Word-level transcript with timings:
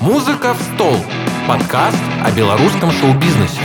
«Музыка 0.00 0.54
в 0.54 0.62
стол»– 0.62 0.96
подкаст 1.46 2.02
о 2.24 2.30
белорусском 2.30 2.90
шоу-бизнесе. 2.90 3.60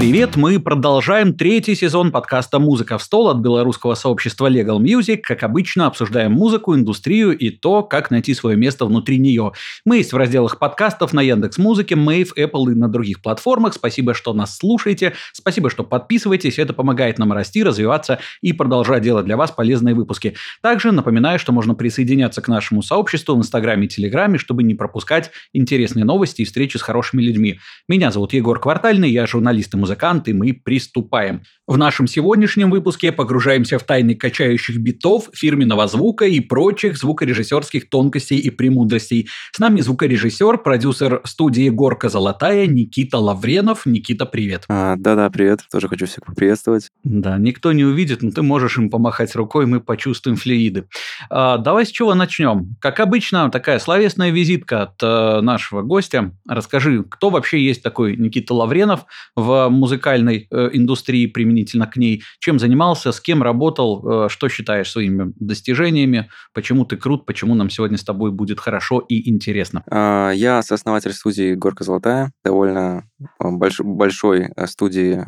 Привет, 0.00 0.36
мы 0.36 0.58
продолжаем 0.58 1.34
третий 1.34 1.74
сезон 1.74 2.10
подкаста 2.10 2.58
«Музыка 2.58 2.96
в 2.96 3.02
стол» 3.02 3.28
от 3.28 3.36
белорусского 3.36 3.94
сообщества 3.94 4.50
Legal 4.50 4.78
Music. 4.78 5.18
Как 5.18 5.42
обычно, 5.42 5.86
обсуждаем 5.86 6.32
музыку, 6.32 6.74
индустрию 6.74 7.36
и 7.36 7.50
то, 7.50 7.82
как 7.82 8.10
найти 8.10 8.32
свое 8.32 8.56
место 8.56 8.86
внутри 8.86 9.18
нее. 9.18 9.52
Мы 9.84 9.98
есть 9.98 10.14
в 10.14 10.16
разделах 10.16 10.58
подкастов 10.58 11.12
на 11.12 11.20
Яндекс 11.20 11.58
Музыке, 11.58 11.96
Мэйв, 11.96 12.32
Apple 12.38 12.72
и 12.72 12.74
на 12.74 12.88
других 12.88 13.20
платформах. 13.20 13.74
Спасибо, 13.74 14.14
что 14.14 14.32
нас 14.32 14.56
слушаете. 14.56 15.12
Спасибо, 15.34 15.68
что 15.68 15.84
подписываетесь. 15.84 16.58
Это 16.58 16.72
помогает 16.72 17.18
нам 17.18 17.34
расти, 17.34 17.62
развиваться 17.62 18.20
и 18.40 18.54
продолжать 18.54 19.02
делать 19.02 19.26
для 19.26 19.36
вас 19.36 19.50
полезные 19.50 19.94
выпуски. 19.94 20.34
Также 20.62 20.92
напоминаю, 20.92 21.38
что 21.38 21.52
можно 21.52 21.74
присоединяться 21.74 22.40
к 22.40 22.48
нашему 22.48 22.80
сообществу 22.80 23.34
в 23.34 23.38
Инстаграме 23.38 23.84
и 23.84 23.88
Телеграме, 23.90 24.38
чтобы 24.38 24.62
не 24.62 24.74
пропускать 24.74 25.30
интересные 25.52 26.06
новости 26.06 26.40
и 26.40 26.46
встречи 26.46 26.78
с 26.78 26.82
хорошими 26.82 27.20
людьми. 27.20 27.60
Меня 27.86 28.10
зовут 28.10 28.32
Егор 28.32 28.58
Квартальный, 28.58 29.10
я 29.10 29.26
журналист 29.26 29.74
и 29.74 29.76
музыкант 29.76 29.89
музыканты, 29.90 30.32
мы 30.32 30.52
приступаем. 30.52 31.42
В 31.70 31.78
нашем 31.78 32.08
сегодняшнем 32.08 32.68
выпуске 32.68 33.12
погружаемся 33.12 33.78
в 33.78 33.84
тайны 33.84 34.16
качающих 34.16 34.78
битов, 34.78 35.28
фирменного 35.32 35.86
звука 35.86 36.24
и 36.24 36.40
прочих 36.40 36.98
звукорежиссерских 36.98 37.88
тонкостей 37.88 38.38
и 38.38 38.50
премудростей. 38.50 39.28
С 39.52 39.60
нами 39.60 39.80
звукорежиссер, 39.80 40.58
продюсер 40.58 41.20
студии 41.22 41.68
«Горка 41.68 42.08
Золотая» 42.08 42.66
Никита 42.66 43.18
Лавренов. 43.18 43.86
Никита, 43.86 44.26
привет. 44.26 44.64
А, 44.68 44.96
да-да, 44.96 45.30
привет. 45.30 45.60
Тоже 45.70 45.86
хочу 45.86 46.06
всех 46.06 46.26
поприветствовать. 46.26 46.88
Да, 47.04 47.38
никто 47.38 47.70
не 47.70 47.84
увидит, 47.84 48.22
но 48.22 48.32
ты 48.32 48.42
можешь 48.42 48.76
им 48.76 48.90
помахать 48.90 49.36
рукой, 49.36 49.66
мы 49.66 49.78
почувствуем 49.78 50.36
флюиды. 50.36 50.88
А, 51.30 51.56
давай 51.56 51.86
с 51.86 51.90
чего 51.92 52.14
начнем? 52.14 52.74
Как 52.80 52.98
обычно, 52.98 53.48
такая 53.48 53.78
словесная 53.78 54.30
визитка 54.30 54.82
от 54.82 55.00
э, 55.04 55.40
нашего 55.40 55.82
гостя. 55.82 56.32
Расскажи, 56.48 57.04
кто 57.04 57.30
вообще 57.30 57.64
есть 57.64 57.84
такой 57.84 58.16
Никита 58.16 58.54
Лавренов 58.54 59.04
в 59.36 59.68
музыкальной 59.68 60.48
э, 60.50 60.70
индустрии 60.72 61.26
применительно 61.60 61.86
к 61.86 61.96
ней, 61.96 62.22
чем 62.38 62.58
занимался, 62.58 63.12
с 63.12 63.20
кем 63.20 63.42
работал, 63.42 64.26
э, 64.26 64.28
что 64.28 64.48
считаешь 64.48 64.90
своими 64.90 65.32
достижениями, 65.36 66.30
почему 66.54 66.84
ты 66.84 66.96
крут, 66.96 67.26
почему 67.26 67.54
нам 67.54 67.70
сегодня 67.70 67.98
с 67.98 68.04
тобой 68.04 68.30
будет 68.30 68.60
хорошо 68.60 69.00
и 69.08 69.30
интересно. 69.30 69.82
А, 69.90 70.30
я 70.30 70.62
сооснователь 70.62 71.12
студии 71.12 71.54
«Горка 71.54 71.84
Золотая», 71.84 72.32
довольно 72.44 73.04
больш, 73.38 73.80
большой 73.80 74.50
э, 74.56 74.66
студии 74.66 75.24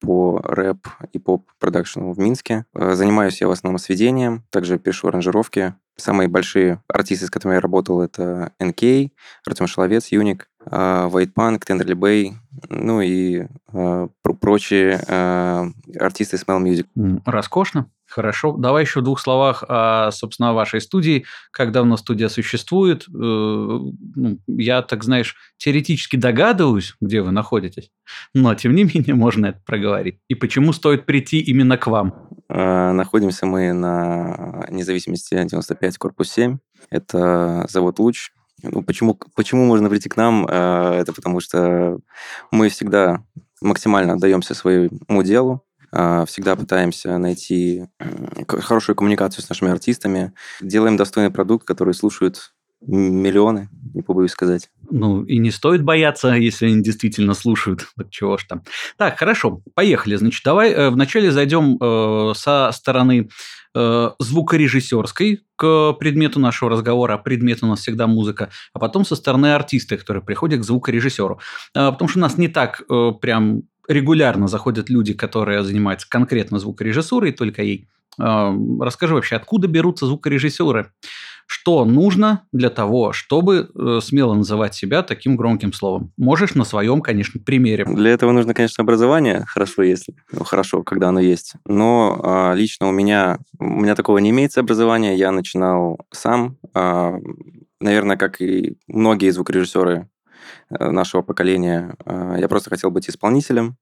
по 0.00 0.40
рэп 0.42 0.86
и 1.12 1.18
поп-продакшену 1.18 2.12
в 2.12 2.18
Минске. 2.18 2.64
Занимаюсь 2.74 3.40
я 3.40 3.48
в 3.48 3.50
основном 3.50 3.78
сведением, 3.78 4.44
также 4.50 4.78
пишу 4.78 5.08
аранжировки, 5.08 5.74
Самые 5.96 6.28
большие 6.28 6.82
артисты, 6.88 7.26
с 7.26 7.30
которыми 7.30 7.56
я 7.56 7.60
работал, 7.60 8.02
это 8.02 8.52
НК, 8.60 9.10
Артем 9.46 9.66
Шеловец, 9.66 10.08
Юник, 10.08 10.48
White 10.66 11.32
Punk, 11.34 11.62
Тендерли 11.64 11.94
Бэй, 11.94 12.34
ну 12.68 13.00
и 13.00 13.46
э, 13.72 14.08
прочие 14.40 15.00
э, 15.06 15.70
артисты 15.98 16.36
Smell 16.36 16.62
Music. 16.62 16.86
Роскошно. 17.24 17.90
Хорошо. 18.06 18.52
Давай 18.56 18.84
еще 18.84 19.00
в 19.00 19.04
двух 19.04 19.20
словах 19.20 19.64
о, 19.68 20.10
собственно, 20.12 20.54
вашей 20.54 20.80
студии. 20.80 21.24
Как 21.50 21.72
давно 21.72 21.96
студия 21.96 22.28
существует? 22.28 23.06
Э, 23.08 23.10
ну, 23.12 24.38
я, 24.46 24.82
так 24.82 25.04
знаешь, 25.04 25.34
теоретически 25.56 26.16
догадываюсь, 26.16 26.94
где 27.00 27.20
вы 27.20 27.32
находитесь, 27.32 27.90
но, 28.32 28.54
тем 28.54 28.74
не 28.74 28.84
менее, 28.84 29.14
можно 29.14 29.46
это 29.46 29.60
проговорить. 29.66 30.18
И 30.28 30.34
почему 30.34 30.72
стоит 30.72 31.04
прийти 31.04 31.40
именно 31.40 31.76
к 31.76 31.88
вам? 31.88 32.28
Э, 32.48 32.92
находимся 32.92 33.46
мы 33.46 33.72
на 33.72 34.66
независимости 34.70 35.34
95, 35.34 35.98
корпус 35.98 36.30
7. 36.30 36.58
Это 36.90 37.66
завод 37.68 37.98
«Луч», 37.98 38.30
ну, 38.62 38.82
почему, 38.82 39.18
почему 39.34 39.66
можно 39.66 39.90
прийти 39.90 40.08
к 40.08 40.16
нам? 40.16 40.46
Э, 40.48 40.94
это 41.00 41.12
потому 41.12 41.40
что 41.40 41.98
мы 42.50 42.68
всегда 42.68 43.22
максимально 43.60 44.14
отдаемся 44.14 44.54
своему 44.54 45.22
делу, 45.22 45.65
всегда 46.26 46.56
пытаемся 46.56 47.18
найти 47.18 47.86
хорошую 48.48 48.96
коммуникацию 48.96 49.44
с 49.44 49.48
нашими 49.48 49.70
артистами, 49.70 50.32
делаем 50.60 50.96
достойный 50.96 51.30
продукт, 51.30 51.66
который 51.66 51.94
слушают 51.94 52.52
миллионы, 52.86 53.68
не 53.94 54.02
побоюсь 54.02 54.32
сказать. 54.32 54.70
Ну, 54.90 55.24
и 55.24 55.38
не 55.38 55.50
стоит 55.50 55.82
бояться, 55.82 56.34
если 56.34 56.66
они 56.66 56.82
действительно 56.82 57.34
слушают. 57.34 57.86
Так 57.96 58.10
чего 58.10 58.36
ж 58.36 58.44
там. 58.44 58.62
Так, 58.96 59.18
хорошо, 59.18 59.62
поехали. 59.74 60.16
Значит, 60.16 60.42
давай 60.44 60.70
э, 60.70 60.90
вначале 60.90 61.30
зайдем 61.30 61.78
э, 61.80 62.32
со 62.36 62.70
стороны 62.72 63.28
э, 63.74 64.10
звукорежиссерской 64.18 65.40
к 65.56 65.92
предмету 65.94 66.38
нашего 66.38 66.70
разговора. 66.70 67.16
Предмет 67.18 67.62
у 67.62 67.66
нас 67.66 67.80
всегда 67.80 68.06
музыка. 68.06 68.50
А 68.74 68.78
потом 68.78 69.04
со 69.04 69.16
стороны 69.16 69.54
артиста, 69.54 69.96
который 69.96 70.22
приходит 70.22 70.60
к 70.60 70.64
звукорежиссеру. 70.64 71.40
Э, 71.74 71.90
потому 71.90 72.08
что 72.08 72.18
у 72.18 72.22
нас 72.22 72.38
не 72.38 72.48
так 72.48 72.82
э, 72.88 73.12
прям 73.20 73.62
регулярно 73.88 74.48
заходят 74.48 74.90
люди, 74.90 75.14
которые 75.14 75.62
занимаются 75.62 76.08
конкретно 76.08 76.58
звукорежиссурой, 76.58 77.32
только 77.32 77.62
ей. 77.62 77.88
Э, 78.20 78.52
расскажи 78.80 79.14
вообще, 79.14 79.36
откуда 79.36 79.68
берутся 79.68 80.06
звукорежиссеры? 80.06 80.92
Что 81.48 81.84
нужно 81.84 82.42
для 82.50 82.70
того, 82.70 83.12
чтобы 83.12 83.70
э, 83.72 84.00
смело 84.02 84.34
называть 84.34 84.74
себя 84.74 85.02
таким 85.02 85.36
громким 85.36 85.72
словом? 85.72 86.12
Можешь 86.16 86.56
на 86.56 86.64
своем, 86.64 87.00
конечно, 87.00 87.40
примере. 87.40 87.84
Для 87.84 88.10
этого 88.10 88.32
нужно, 88.32 88.52
конечно, 88.52 88.82
образование. 88.82 89.44
Хорошо, 89.46 89.82
если 89.84 90.16
ну, 90.32 90.42
хорошо, 90.42 90.82
когда 90.82 91.10
оно 91.10 91.20
есть. 91.20 91.54
Но 91.64 92.20
а, 92.22 92.52
лично 92.54 92.88
у 92.88 92.92
меня 92.92 93.38
у 93.60 93.64
меня 93.64 93.94
такого 93.94 94.18
не 94.18 94.30
имеется 94.30 94.58
образования. 94.58 95.14
Я 95.14 95.30
начинал 95.30 96.00
сам. 96.10 96.56
А, 96.74 97.14
наверное, 97.80 98.16
как 98.16 98.40
и 98.40 98.76
многие 98.88 99.30
звукорежиссеры 99.30 100.08
нашего 100.70 101.22
поколения, 101.22 101.96
а, 102.04 102.36
я 102.36 102.48
просто 102.48 102.70
хотел 102.70 102.90
быть 102.90 103.08
исполнителем. 103.08 103.76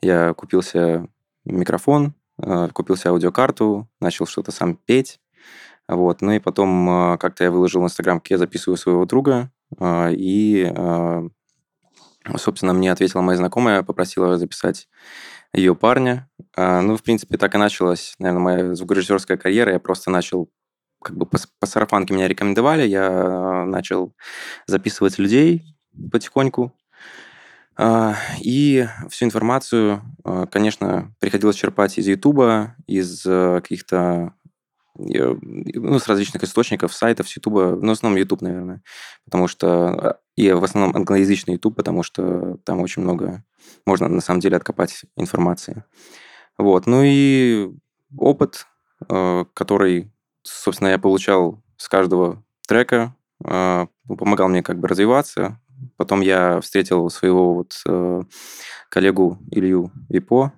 Я 0.00 0.34
купился 0.34 1.06
микрофон, 1.44 2.14
а, 2.38 2.68
купился 2.68 3.10
аудиокарту, 3.10 3.88
начал 4.00 4.26
что-то 4.26 4.52
сам 4.52 4.76
петь. 4.76 5.20
Вот. 5.88 6.22
Ну 6.22 6.32
и 6.32 6.38
потом 6.38 7.18
как-то 7.18 7.44
я 7.44 7.50
выложил 7.50 7.82
в 7.82 7.84
Инстаграм, 7.84 8.18
как 8.18 8.30
я 8.30 8.38
записываю 8.38 8.78
своего 8.78 9.04
друга, 9.04 9.50
и, 9.82 10.72
собственно, 12.38 12.72
мне 12.72 12.90
ответила 12.90 13.20
моя 13.20 13.36
знакомая, 13.36 13.82
попросила 13.82 14.38
записать 14.38 14.88
ее 15.52 15.74
парня. 15.74 16.30
Ну, 16.56 16.96
в 16.96 17.02
принципе, 17.02 17.36
так 17.36 17.54
и 17.54 17.58
началась, 17.58 18.14
наверное, 18.18 18.42
моя 18.42 18.74
звукорежиссерская 18.74 19.36
карьера. 19.36 19.72
Я 19.72 19.78
просто 19.78 20.10
начал 20.10 20.48
как 21.04 21.16
бы 21.16 21.26
по, 21.26 21.38
по 21.60 21.66
сарафанке 21.66 22.14
меня 22.14 22.26
рекомендовали, 22.26 22.86
я 22.86 23.64
начал 23.66 24.14
записывать 24.66 25.18
людей 25.18 25.73
потихоньку. 26.10 26.72
И 28.40 28.86
всю 29.10 29.24
информацию, 29.24 30.00
конечно, 30.52 31.12
приходилось 31.18 31.56
черпать 31.56 31.98
из 31.98 32.06
Ютуба, 32.06 32.76
из 32.86 33.22
каких-то 33.22 34.32
ну, 34.96 35.98
с 35.98 36.06
различных 36.06 36.44
источников, 36.44 36.94
сайтов, 36.94 37.28
с 37.28 37.36
Ютуба, 37.36 37.76
ну, 37.80 37.88
в 37.88 37.92
основном 37.92 38.18
Ютуб, 38.18 38.42
наверное, 38.42 38.82
потому 39.24 39.48
что 39.48 39.88
а, 39.88 40.18
и 40.36 40.52
в 40.52 40.62
основном 40.62 40.94
англоязычный 40.94 41.54
Ютуб, 41.54 41.74
потому 41.74 42.02
что 42.02 42.58
там 42.64 42.80
очень 42.80 43.02
много 43.02 43.44
можно 43.86 44.08
на 44.08 44.20
самом 44.20 44.40
деле 44.40 44.56
откопать 44.56 45.04
информации. 45.16 45.84
Вот, 46.58 46.86
ну 46.86 47.02
и 47.04 47.70
опыт, 48.16 48.66
э, 49.08 49.44
который, 49.52 50.12
собственно, 50.42 50.88
я 50.88 50.98
получал 50.98 51.62
с 51.76 51.88
каждого 51.88 52.44
трека, 52.68 53.16
э, 53.44 53.86
помогал 54.06 54.48
мне 54.48 54.62
как 54.62 54.78
бы 54.78 54.86
развиваться. 54.86 55.60
Потом 55.96 56.20
я 56.20 56.60
встретил 56.60 57.08
своего 57.10 57.54
вот 57.54 57.80
э, 57.86 58.22
коллегу 58.90 59.38
Илью 59.50 59.90
Випо, 60.08 60.52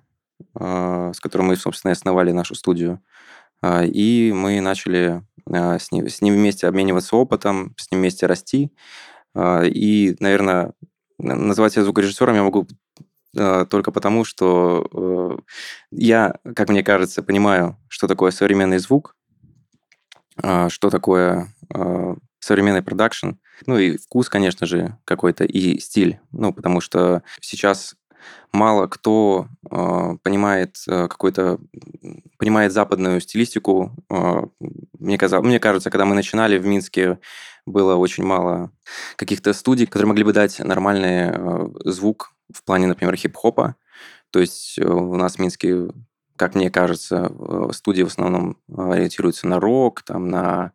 с 0.53 1.19
которым 1.19 1.47
мы, 1.47 1.55
собственно, 1.55 1.91
основали 1.91 2.31
нашу 2.31 2.55
студию. 2.55 3.01
А, 3.61 3.83
и 3.83 4.31
мы 4.31 4.61
начали 4.61 5.23
а, 5.51 5.79
с 5.79 5.91
ним, 5.91 6.07
с 6.07 6.21
ним 6.21 6.35
вместе 6.35 6.67
обмениваться 6.67 7.15
опытом, 7.15 7.73
с 7.77 7.91
ним 7.91 8.01
вместе 8.01 8.25
расти. 8.25 8.71
А, 9.33 9.63
и, 9.63 10.15
наверное, 10.19 10.73
назвать 11.17 11.73
себя 11.73 11.83
звукорежиссером 11.83 12.35
я 12.35 12.43
могу 12.43 12.67
только 13.69 13.91
потому, 13.91 14.23
что 14.23 14.87
э, 14.91 15.37
я, 15.91 16.35
как 16.55 16.69
мне 16.69 16.81
кажется, 16.81 17.21
понимаю, 17.21 17.77
что 17.87 18.07
такое 18.07 18.31
современный 18.31 18.79
звук, 18.79 19.15
что 20.39 20.89
такое 20.89 21.53
современный 22.39 22.81
продакшн, 22.81 23.31
ну 23.65 23.77
и 23.77 23.97
вкус, 23.97 24.29
конечно 24.29 24.67
же, 24.67 24.97
какой-то, 25.05 25.43
и 25.43 25.79
стиль. 25.79 26.19
Ну, 26.31 26.53
потому 26.53 26.81
что 26.81 27.23
сейчас 27.41 27.95
мало 28.51 28.87
кто 28.87 29.47
э, 29.69 30.17
понимает 30.23 30.77
э, 30.87 31.07
какой-то 31.07 31.59
понимает 32.37 32.71
западную 32.71 33.21
стилистику. 33.21 33.91
Э, 34.09 34.43
мне, 34.99 35.17
казалось, 35.17 35.45
мне 35.45 35.59
кажется, 35.59 35.89
когда 35.89 36.05
мы 36.05 36.15
начинали 36.15 36.57
в 36.57 36.65
Минске, 36.65 37.19
было 37.65 37.95
очень 37.95 38.23
мало 38.23 38.71
каких-то 39.17 39.53
студий, 39.53 39.85
которые 39.85 40.07
могли 40.07 40.23
бы 40.23 40.33
дать 40.33 40.59
нормальный 40.59 41.31
э, 41.31 41.67
звук 41.85 42.33
в 42.53 42.63
плане, 42.63 42.87
например, 42.87 43.15
хип-хопа. 43.15 43.75
То 44.31 44.39
есть 44.39 44.79
э, 44.79 44.85
у 44.85 45.15
нас 45.15 45.35
в 45.35 45.39
Минске, 45.39 45.89
как 46.35 46.55
мне 46.55 46.69
кажется, 46.71 47.29
э, 47.29 47.69
студии 47.73 48.03
в 48.03 48.07
основном 48.07 48.57
ориентируются 48.73 49.47
на 49.47 49.59
рок, 49.59 50.01
там, 50.01 50.29
на 50.29 50.71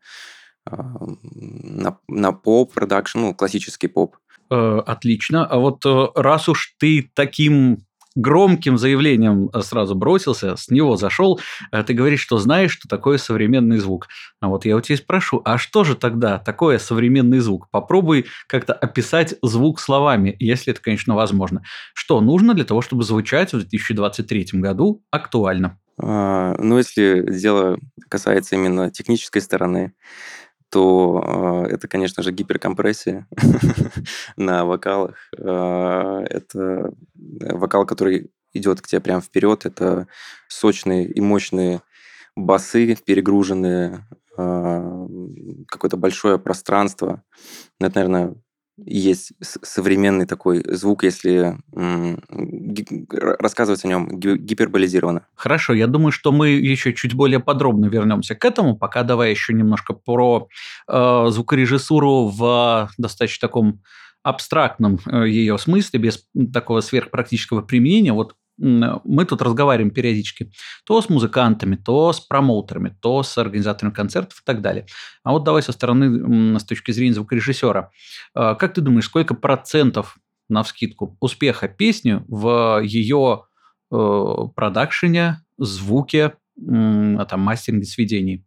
на, 0.66 1.98
на 2.08 2.32
поп-продакшн, 2.32 3.18
ну, 3.18 3.34
классический 3.34 3.88
поп. 3.88 4.16
Отлично. 4.48 5.46
А 5.46 5.58
вот 5.58 5.84
раз 6.14 6.48
уж 6.48 6.74
ты 6.78 7.10
таким 7.14 7.78
громким 8.14 8.78
заявлением 8.78 9.50
э, 9.52 9.60
сразу 9.62 9.94
бросился, 9.94 10.56
с 10.56 10.68
него 10.70 10.96
зашел, 10.96 11.40
э, 11.70 11.82
ты 11.82 11.94
говоришь, 11.94 12.20
что 12.20 12.38
знаешь, 12.38 12.72
что 12.72 12.88
такое 12.88 13.18
современный 13.18 13.78
звук. 13.78 14.08
А 14.40 14.48
вот 14.48 14.64
я 14.64 14.76
у 14.76 14.80
тебя 14.80 14.96
спрошу, 14.96 15.40
а 15.44 15.58
что 15.58 15.84
же 15.84 15.94
тогда 15.94 16.38
такое 16.38 16.78
современный 16.78 17.38
звук? 17.38 17.68
Попробуй 17.70 18.26
как-то 18.46 18.72
описать 18.72 19.34
звук 19.42 19.80
словами, 19.80 20.36
если 20.38 20.72
это, 20.72 20.82
конечно, 20.82 21.14
возможно. 21.14 21.62
Что 21.94 22.20
нужно 22.20 22.54
для 22.54 22.64
того, 22.64 22.82
чтобы 22.82 23.04
звучать 23.04 23.52
в 23.52 23.58
2023 23.58 24.48
году 24.54 25.02
актуально? 25.10 25.78
А, 25.98 26.54
ну, 26.58 26.78
если 26.78 27.24
дело 27.30 27.78
касается 28.08 28.56
именно 28.56 28.90
технической 28.90 29.42
стороны, 29.42 29.92
то 30.72 31.64
э, 31.68 31.74
это, 31.74 31.86
конечно 31.86 32.22
же, 32.22 32.32
гиперкомпрессия 32.32 33.28
на 34.38 34.64
вокалах. 34.64 35.16
Э, 35.36 36.24
это 36.30 36.94
вокал, 37.14 37.84
который 37.84 38.30
идет 38.54 38.80
к 38.80 38.86
тебе 38.86 39.02
прямо 39.02 39.20
вперед. 39.20 39.66
Это 39.66 40.08
сочные 40.48 41.06
и 41.06 41.20
мощные 41.20 41.82
басы, 42.34 42.96
перегруженные, 43.04 44.06
э, 44.38 45.06
какое-то 45.68 45.98
большое 45.98 46.38
пространство. 46.38 47.22
Это, 47.78 47.96
наверное, 47.96 48.34
есть 48.78 49.32
современный 49.40 50.26
такой 50.26 50.64
звук, 50.66 51.04
если 51.04 51.58
рассказывать 53.10 53.84
о 53.84 53.88
нем 53.88 54.18
гиперболизированно. 54.18 55.26
Хорошо, 55.34 55.74
я 55.74 55.86
думаю, 55.86 56.12
что 56.12 56.32
мы 56.32 56.50
еще 56.50 56.92
чуть 56.92 57.14
более 57.14 57.40
подробно 57.40 57.86
вернемся 57.86 58.34
к 58.34 58.44
этому. 58.44 58.76
Пока 58.76 59.02
давай 59.02 59.30
еще 59.30 59.52
немножко 59.52 59.92
про 59.92 60.48
э, 60.88 61.26
звукорежиссуру 61.28 62.28
в 62.28 62.90
достаточно 62.98 63.46
таком 63.48 63.82
абстрактном 64.22 65.00
э, 65.06 65.28
ее 65.28 65.58
смысле, 65.58 66.00
без 66.00 66.24
такого 66.52 66.80
сверхпрактического 66.80 67.62
применения. 67.62 68.12
Вот 68.12 68.36
мы 68.62 69.24
тут 69.24 69.42
разговариваем 69.42 69.90
периодически 69.90 70.52
то 70.84 71.02
с 71.02 71.08
музыкантами, 71.08 71.76
то 71.76 72.12
с 72.12 72.20
промоутерами, 72.20 72.96
то 73.00 73.22
с 73.22 73.36
организаторами 73.36 73.92
концертов 73.92 74.40
и 74.40 74.44
так 74.44 74.62
далее. 74.62 74.86
А 75.24 75.32
вот 75.32 75.44
давай 75.44 75.62
со 75.62 75.72
стороны, 75.72 76.58
с 76.58 76.64
точки 76.64 76.92
зрения 76.92 77.14
звукорежиссера. 77.14 77.90
А, 78.34 78.54
как 78.54 78.74
ты 78.74 78.80
думаешь, 78.80 79.06
сколько 79.06 79.34
процентов 79.34 80.16
на 80.48 80.62
вскидку 80.62 81.16
успеха 81.20 81.66
песни 81.66 82.22
в 82.28 82.80
ее 82.82 83.44
э, 83.90 83.96
продакшене, 84.54 85.44
звуке, 85.58 86.34
а 86.56 87.24
там, 87.24 87.40
мастеринге, 87.40 87.86
сведении? 87.86 88.44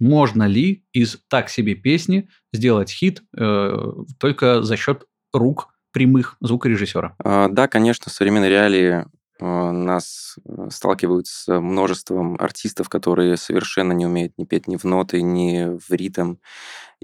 Можно 0.00 0.44
ли 0.44 0.84
из 0.92 1.18
так 1.28 1.48
себе 1.48 1.74
песни 1.74 2.28
сделать 2.52 2.90
хит 2.90 3.22
э, 3.36 3.92
только 4.18 4.62
за 4.62 4.76
счет 4.76 5.04
рук 5.32 5.68
прямых 5.92 6.36
звукорежиссера? 6.40 7.14
А, 7.22 7.48
да, 7.48 7.68
конечно, 7.68 8.10
в 8.10 8.14
современной 8.14 8.48
реалии 8.48 9.04
нас 9.40 10.36
э, 10.44 10.68
сталкивают 10.70 11.26
с 11.26 11.48
множеством 11.60 12.36
артистов, 12.38 12.88
которые 12.88 13.36
совершенно 13.36 13.92
не 13.92 14.06
умеют 14.06 14.32
ни 14.38 14.44
петь 14.44 14.68
ни 14.68 14.76
в 14.76 14.84
ноты, 14.84 15.22
ни 15.22 15.76
в 15.76 15.90
ритм. 15.90 16.36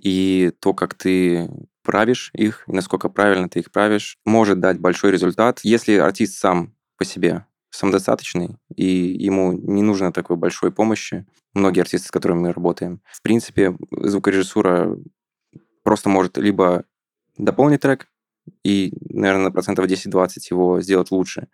И 0.01 0.53
то, 0.61 0.73
как 0.73 0.95
ты 0.95 1.51
правишь 1.83 2.31
их, 2.35 2.65
и 2.69 2.73
насколько 2.73 3.09
правильно 3.09 3.49
ты 3.49 3.61
их 3.61 3.73
правишь, 3.73 4.19
может 4.25 4.61
дать 4.61 4.79
большой 4.79 5.11
результат, 5.11 5.61
если 5.65 5.95
артист 5.95 6.39
сам 6.39 6.75
по 6.97 7.05
себе 7.05 7.47
самодостаточный, 7.71 8.57
и 8.75 8.85
ему 8.85 9.53
не 9.53 9.83
нужно 9.83 10.13
такой 10.13 10.37
большой 10.37 10.73
помощи. 10.73 11.27
Многие 11.55 11.81
артисты, 11.81 12.09
с 12.09 12.11
которыми 12.11 12.41
мы 12.41 12.53
работаем. 12.53 13.01
В 13.13 13.23
принципе, 13.23 13.77
звукорежиссура 13.91 14.97
просто 15.83 16.09
может 16.09 16.37
либо 16.37 16.85
дополнить 17.37 17.81
трек, 17.81 18.09
и, 18.65 18.93
наверное, 19.09 19.45
на 19.45 19.53
процентов 19.53 19.87
10-20 19.87 20.29
его 20.51 20.81
сделать 20.81 21.11
лучше, 21.11 21.49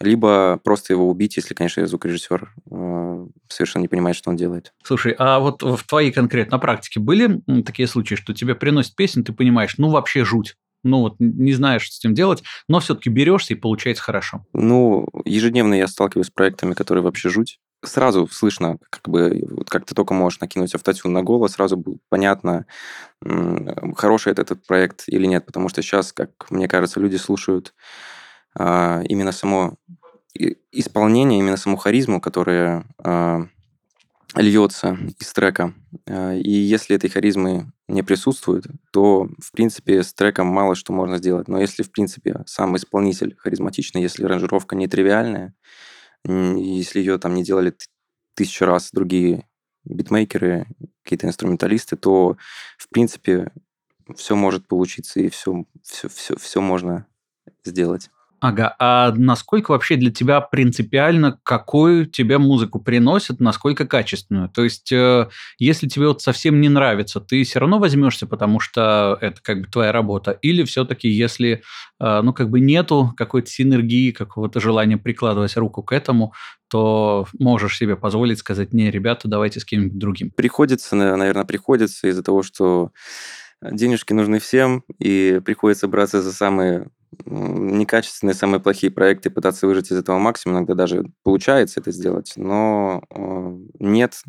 либо 0.00 0.60
просто 0.62 0.92
его 0.92 1.08
убить, 1.08 1.36
если, 1.36 1.54
конечно, 1.54 1.86
звукорежиссер 1.86 2.52
э, 2.70 3.26
совершенно 3.48 3.82
не 3.82 3.88
понимает, 3.88 4.16
что 4.16 4.30
он 4.30 4.36
делает. 4.36 4.72
Слушай, 4.82 5.14
а 5.18 5.38
вот 5.38 5.62
в 5.62 5.86
твоей 5.86 6.12
конкретно 6.12 6.58
практике 6.58 7.00
были 7.00 7.40
такие 7.64 7.88
случаи, 7.88 8.14
что 8.14 8.34
тебе 8.34 8.54
приносят 8.54 8.94
песню, 8.94 9.24
ты 9.24 9.32
понимаешь, 9.32 9.74
ну 9.78 9.90
вообще 9.90 10.24
жуть, 10.24 10.56
ну 10.86 11.00
вот 11.00 11.16
не 11.18 11.52
знаешь, 11.52 11.82
что 11.82 11.94
с 11.94 11.98
этим 11.98 12.14
делать, 12.14 12.42
но 12.68 12.80
все-таки 12.80 13.10
берешься 13.10 13.54
и 13.54 13.56
получается 13.56 14.02
хорошо? 14.02 14.44
Ну, 14.52 15.08
ежедневно 15.24 15.74
я 15.74 15.88
сталкиваюсь 15.88 16.28
с 16.28 16.30
проектами, 16.30 16.74
которые 16.74 17.02
вообще 17.02 17.28
жуть. 17.28 17.58
Сразу 17.84 18.26
слышно, 18.28 18.78
как 18.90 19.08
бы, 19.08 19.46
вот 19.50 19.68
как 19.68 19.84
ты 19.84 19.94
только 19.94 20.14
можешь 20.14 20.40
накинуть 20.40 20.74
автотюн 20.74 21.12
на 21.12 21.22
голос, 21.22 21.52
сразу 21.52 21.76
будет 21.76 22.00
понятно, 22.08 22.66
хороший 23.96 24.32
это 24.32 24.42
этот 24.42 24.66
проект 24.66 25.04
или 25.08 25.26
нет, 25.26 25.44
потому 25.44 25.68
что 25.68 25.82
сейчас, 25.82 26.12
как 26.12 26.50
мне 26.50 26.68
кажется, 26.68 27.00
люди 27.00 27.16
слушают 27.16 27.74
именно 28.58 29.32
само 29.32 29.76
исполнение, 30.72 31.38
именно 31.38 31.56
саму 31.56 31.76
харизму, 31.76 32.20
которая 32.20 32.84
а, 32.98 33.46
льется 34.34 34.98
из 35.18 35.32
трека. 35.32 35.74
А, 36.06 36.34
и 36.34 36.50
если 36.50 36.96
этой 36.96 37.10
харизмы 37.10 37.72
не 37.88 38.02
присутствует, 38.02 38.66
то, 38.92 39.28
в 39.38 39.52
принципе, 39.52 40.02
с 40.02 40.12
треком 40.12 40.48
мало 40.48 40.74
что 40.74 40.92
можно 40.92 41.18
сделать. 41.18 41.48
Но 41.48 41.60
если, 41.60 41.82
в 41.82 41.90
принципе, 41.90 42.42
сам 42.46 42.76
исполнитель 42.76 43.36
харизматичный, 43.36 44.02
если 44.02 44.24
аранжировка 44.24 44.76
нетривиальная, 44.76 45.54
если 46.24 46.98
ее 46.98 47.18
там 47.18 47.34
не 47.34 47.44
делали 47.44 47.74
тысячу 48.34 48.64
раз 48.64 48.90
другие 48.92 49.46
битмейкеры, 49.84 50.66
какие-то 51.04 51.28
инструменталисты, 51.28 51.96
то, 51.96 52.36
в 52.76 52.88
принципе, 52.90 53.52
все 54.16 54.34
может 54.34 54.66
получиться 54.66 55.20
и 55.20 55.28
все, 55.28 55.64
все, 55.82 56.08
все, 56.08 56.36
все 56.36 56.60
можно 56.60 57.06
сделать. 57.64 58.10
Ага, 58.40 58.76
а 58.78 59.12
насколько 59.16 59.70
вообще 59.70 59.96
для 59.96 60.10
тебя 60.10 60.42
принципиально, 60.42 61.38
какую 61.42 62.04
тебе 62.04 62.36
музыку 62.36 62.78
приносят, 62.78 63.40
насколько 63.40 63.86
качественную? 63.86 64.50
То 64.50 64.62
есть, 64.62 64.92
э, 64.92 65.28
если 65.58 65.88
тебе 65.88 66.08
вот 66.08 66.20
совсем 66.20 66.60
не 66.60 66.68
нравится, 66.68 67.20
ты 67.20 67.44
все 67.44 67.60
равно 67.60 67.78
возьмешься, 67.78 68.26
потому 68.26 68.60
что 68.60 69.16
это 69.22 69.40
как 69.42 69.62
бы 69.62 69.66
твоя 69.68 69.90
работа, 69.90 70.32
или 70.32 70.64
все-таки, 70.64 71.08
если, 71.08 71.62
э, 71.98 72.20
ну, 72.22 72.34
как 72.34 72.50
бы 72.50 72.60
нету 72.60 73.14
какой-то 73.16 73.50
синергии, 73.50 74.10
какого-то 74.10 74.60
желания 74.60 74.98
прикладывать 74.98 75.56
руку 75.56 75.82
к 75.82 75.92
этому, 75.92 76.34
то 76.68 77.26
можешь 77.38 77.78
себе 77.78 77.96
позволить 77.96 78.38
сказать, 78.38 78.74
не, 78.74 78.90
ребята, 78.90 79.28
давайте 79.28 79.60
с 79.60 79.64
кем-нибудь 79.64 79.98
другим. 79.98 80.30
Приходится, 80.30 80.94
наверное, 80.94 81.44
приходится 81.44 82.06
из-за 82.08 82.22
того, 82.22 82.42
что 82.42 82.90
денежки 83.62 84.12
нужны 84.12 84.40
всем, 84.40 84.84
и 84.98 85.40
приходится 85.44 85.88
браться 85.88 86.20
за 86.20 86.32
самые 86.32 86.88
некачественные, 87.24 88.34
самые 88.34 88.60
плохие 88.60 88.92
проекты, 88.92 89.30
пытаться 89.30 89.66
выжать 89.66 89.90
из 89.90 89.98
этого 89.98 90.18
максимум. 90.18 90.58
Иногда 90.58 90.74
даже 90.74 91.04
получается 91.22 91.80
это 91.80 91.92
сделать, 91.92 92.32
но 92.36 93.02
э, 93.10 93.58
нет, 93.80 94.22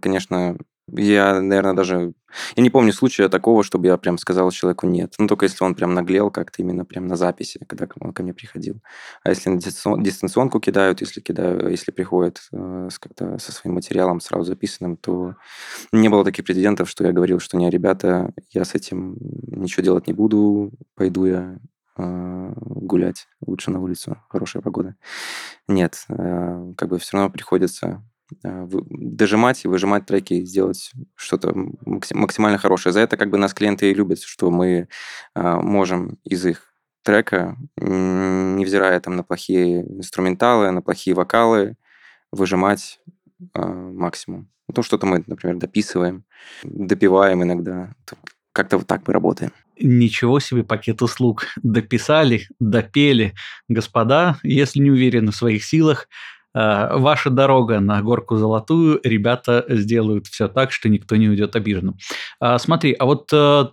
конечно, 0.00 0.56
я, 0.88 1.40
наверное, 1.40 1.72
даже... 1.72 2.12
Я 2.56 2.62
не 2.62 2.68
помню 2.68 2.92
случая 2.92 3.28
такого, 3.28 3.62
чтобы 3.62 3.86
я 3.86 3.96
прям 3.96 4.18
сказал 4.18 4.50
человеку 4.50 4.86
нет. 4.86 5.14
Ну, 5.18 5.26
только 5.28 5.46
если 5.46 5.64
он 5.64 5.74
прям 5.74 5.94
наглел 5.94 6.30
как-то 6.30 6.60
именно 6.60 6.84
прям 6.84 7.06
на 7.06 7.16
записи, 7.16 7.60
когда 7.66 7.86
он 8.00 8.12
ко 8.12 8.22
мне 8.22 8.34
приходил. 8.34 8.82
А 9.22 9.30
если 9.30 9.50
на 9.50 9.58
дистанционку 9.58 10.60
кидают, 10.60 11.00
если 11.00 11.20
кидаю, 11.20 11.70
если 11.70 11.90
приходят 11.90 12.40
э, 12.52 12.88
как-то 13.00 13.38
со 13.38 13.52
своим 13.52 13.76
материалом 13.76 14.20
сразу 14.20 14.44
записанным, 14.44 14.96
то 14.96 15.36
не 15.92 16.08
было 16.08 16.24
таких 16.24 16.44
президентов, 16.44 16.90
что 16.90 17.04
я 17.04 17.12
говорил, 17.12 17.40
что 17.40 17.56
не, 17.56 17.70
ребята, 17.70 18.34
я 18.50 18.64
с 18.64 18.74
этим 18.74 19.16
ничего 19.46 19.82
делать 19.82 20.06
не 20.06 20.12
буду, 20.12 20.72
пойду 20.96 21.24
я 21.24 21.56
гулять 21.96 23.28
лучше 23.46 23.70
на 23.70 23.80
улицу, 23.80 24.20
хорошая 24.28 24.62
погода. 24.62 24.96
Нет, 25.68 26.04
э, 26.08 26.72
как 26.76 26.88
бы 26.88 26.98
все 26.98 27.16
равно 27.16 27.30
приходится 27.30 28.02
э, 28.42 28.66
дожимать 28.70 29.64
и 29.64 29.68
выжимать 29.68 30.06
треки, 30.06 30.44
сделать 30.44 30.90
что-то 31.14 31.54
максимально 31.84 32.58
хорошее. 32.58 32.92
За 32.92 33.00
это 33.00 33.16
как 33.16 33.30
бы 33.30 33.38
нас 33.38 33.54
клиенты 33.54 33.90
и 33.90 33.94
любят, 33.94 34.20
что 34.20 34.50
мы 34.50 34.88
можем 35.34 36.18
из 36.24 36.44
их 36.46 36.74
трека, 37.02 37.56
невзирая 37.76 38.98
там 39.00 39.16
на 39.16 39.22
плохие 39.22 39.82
инструменталы, 39.82 40.70
на 40.70 40.82
плохие 40.82 41.14
вокалы, 41.14 41.76
выжимать 42.32 42.98
максимум. 43.52 44.48
Ну, 44.74 44.82
что-то 44.82 45.06
мы, 45.06 45.22
например, 45.26 45.56
дописываем, 45.56 46.24
допиваем 46.62 47.42
иногда. 47.42 47.94
Как-то 48.52 48.78
вот 48.78 48.86
так 48.86 49.06
мы 49.06 49.12
работаем. 49.12 49.52
Ничего 49.80 50.40
себе 50.40 50.62
пакет 50.62 51.02
услуг. 51.02 51.46
Дописали, 51.62 52.46
допели. 52.60 53.34
Господа, 53.68 54.38
если 54.42 54.80
не 54.80 54.90
уверены 54.90 55.32
в 55.32 55.36
своих 55.36 55.64
силах, 55.64 56.08
э, 56.54 56.96
ваша 56.96 57.30
дорога 57.30 57.80
на 57.80 58.00
горку 58.02 58.36
золотую, 58.36 59.00
ребята 59.02 59.64
сделают 59.68 60.26
все 60.26 60.48
так, 60.48 60.72
что 60.72 60.88
никто 60.88 61.16
не 61.16 61.28
уйдет 61.28 61.56
обиженным. 61.56 61.96
А, 62.40 62.58
смотри, 62.58 62.92
а 62.92 63.04
вот 63.04 63.28
э, 63.32 63.64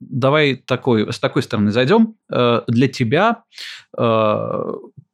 давай 0.00 0.56
такой, 0.56 1.12
с 1.12 1.18
такой 1.18 1.42
стороны 1.42 1.72
зайдем. 1.72 2.14
Э, 2.32 2.62
для 2.68 2.88
тебя 2.88 3.42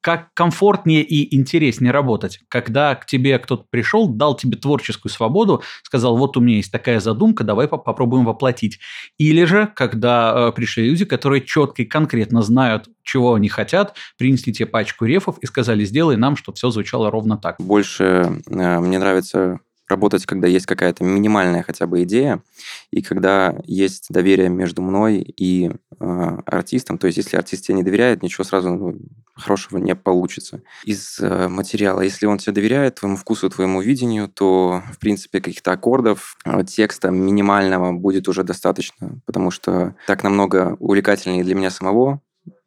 как 0.05 0.35
комфортнее 0.35 1.03
и 1.03 1.35
интереснее 1.35 1.91
работать, 1.91 2.41
когда 2.49 2.95
к 2.95 3.07
тебе 3.07 3.39
кто-то 3.39 3.65
пришел, 3.71 4.07
дал 4.07 4.37
тебе 4.37 4.59
творческую 4.59 5.11
свободу, 5.11 5.63
сказал, 5.83 6.19
вот 6.19 6.37
у 6.37 6.41
меня 6.41 6.57
есть 6.57 6.71
такая 6.71 7.01
задумка, 7.01 7.43
давай 7.43 7.69
попробуем 7.69 8.27
воплотить. 8.27 8.81
Или 9.17 9.45
же, 9.45 9.67
когда 9.75 10.49
э, 10.51 10.53
пришли 10.53 10.91
люди, 10.91 11.07
которые 11.07 11.41
четко 11.41 11.81
и 11.81 11.87
конкретно 11.87 12.43
знают, 12.43 12.91
чего 13.03 13.33
они 13.33 13.49
хотят, 13.49 13.97
принесли 14.19 14.53
тебе 14.53 14.67
пачку 14.67 15.07
рефов 15.07 15.39
и 15.39 15.47
сказали, 15.47 15.87
сделай 15.87 16.19
нам, 16.19 16.37
чтобы 16.37 16.57
все 16.57 16.69
звучало 16.69 17.11
ровно 17.11 17.39
так. 17.39 17.57
Больше 17.59 18.43
э, 18.47 18.81
мне 18.81 18.99
нравится 18.99 19.61
работать, 19.95 20.27
когда 20.27 20.49
есть 20.49 20.67
какая-то 20.67 21.05
минимальная 21.05 21.63
хотя 21.63 21.87
бы 21.87 22.03
идея, 22.03 22.43
и 22.91 23.01
когда 23.01 23.57
есть 23.65 24.07
доверие 24.11 24.49
между 24.49 24.83
мной 24.83 25.19
и 25.19 25.71
э, 25.71 26.39
артистом. 26.47 26.99
То 26.99 27.07
есть, 27.07 27.19
если 27.19 27.37
артист 27.37 27.67
тебе 27.67 27.77
не 27.77 27.83
доверяет, 27.83 28.23
ничего 28.23 28.45
сразу 28.45 28.71
ну, 28.71 28.99
хорошего 29.35 29.79
не 29.79 29.95
получится. 29.95 30.63
Из 30.85 31.19
э, 31.21 31.49
материала, 31.49 32.01
если 32.01 32.27
он 32.27 32.39
тебе 32.39 32.53
доверяет, 32.53 32.97
твоему 32.97 33.17
вкусу, 33.17 33.49
твоему 33.49 33.81
видению, 33.81 34.29
то, 34.29 34.83
в 34.93 34.99
принципе, 34.99 35.41
каких-то 35.41 35.73
аккордов, 35.73 36.37
э, 36.45 36.65
текста 36.65 37.11
минимального 37.11 37.93
будет 37.93 38.29
уже 38.29 38.43
достаточно, 38.43 39.21
потому 39.27 39.51
что 39.51 39.95
так 40.07 40.25
намного 40.25 40.77
увлекательнее 40.81 41.45
для 41.45 41.55
меня 41.55 41.71
самого 41.71 42.21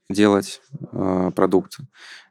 делать 0.09 0.61
э, 0.91 1.31
продукт. 1.35 1.77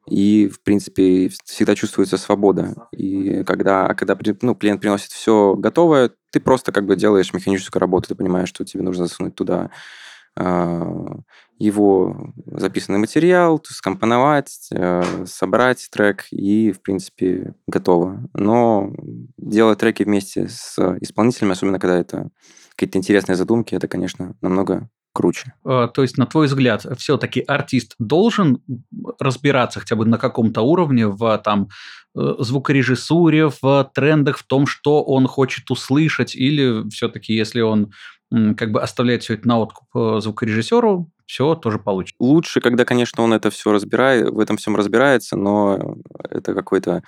И, 0.09 0.49
в 0.49 0.63
принципе, 0.63 1.31
всегда 1.45 1.75
чувствуется 1.75 2.17
свобода. 2.17 2.75
И 2.93 3.43
когда, 3.45 3.93
когда 3.95 4.17
ну, 4.43 4.55
клиент 4.55 4.81
приносит 4.81 5.11
все 5.11 5.55
готовое, 5.57 6.13
ты 6.31 6.41
просто 6.41 6.73
как 6.73 6.87
бы 6.87 6.97
делаешь 6.97 7.33
механическую 7.35 7.81
работу, 7.81 8.09
ты 8.09 8.15
понимаешь, 8.15 8.49
что 8.49 8.65
тебе 8.65 8.83
нужно 8.83 9.07
засунуть 9.07 9.35
туда 9.35 9.71
э, 10.37 10.83
его 11.59 12.33
записанный 12.47 12.99
материал, 12.99 13.61
скомпоновать, 13.65 14.69
э, 14.71 15.25
собрать 15.27 15.89
трек, 15.91 16.27
и, 16.31 16.73
в 16.73 16.83
принципе, 16.83 17.55
готово. 17.67 18.29
Но 18.35 18.93
делать 19.37 19.79
треки 19.79 20.05
вместе 20.05 20.49
с 20.49 20.79
исполнителями, 21.01 21.53
особенно 21.53 21.81
когда 21.81 21.99
это 21.99 22.31
какие-то 22.71 22.99
интересные 22.99 23.37
задумки, 23.37 23.75
это, 23.75 23.89
конечно, 23.89 24.37
намного 24.41 24.89
круче. 25.17 25.53
Э, 25.65 25.89
то 25.93 26.03
есть, 26.03 26.19
на 26.19 26.27
твой 26.27 26.47
взгляд, 26.47 26.87
все-таки 26.99 27.41
артист 27.41 27.95
должен 27.99 28.63
разбираться 29.19 29.81
хотя 29.81 29.97
бы 29.97 30.05
на 30.05 30.19
каком-то 30.19 30.63
уровне 30.63 31.09
в 31.09 31.39
там 31.39 31.69
э, 32.15 32.35
звукорежиссуре, 32.39 33.51
в 33.61 33.91
трендах, 33.95 34.39
в 34.39 34.47
том, 34.47 34.67
что 34.67 35.03
он 35.03 35.27
хочет 35.27 35.71
услышать, 35.71 36.37
или 36.37 36.89
все-таки, 36.91 37.35
если 37.35 37.61
он 37.63 37.93
как 38.57 38.73
бы 38.73 38.83
оставляет 38.83 39.23
все 39.23 39.35
это 39.35 39.47
на 39.47 39.59
откуп 39.59 39.85
э, 39.95 40.21
звукорежиссеру, 40.21 41.11
все 41.27 41.55
тоже 41.55 41.79
получится. 41.79 42.17
Лучше, 42.19 42.61
когда, 42.61 42.85
конечно, 42.85 43.23
он 43.23 43.33
это 43.33 43.51
все 43.51 43.73
разбирает, 43.73 44.31
в 44.31 44.39
этом 44.39 44.57
всем 44.57 44.77
разбирается, 44.77 45.37
но 45.37 45.97
это 46.29 46.55
какой-то 46.55 47.03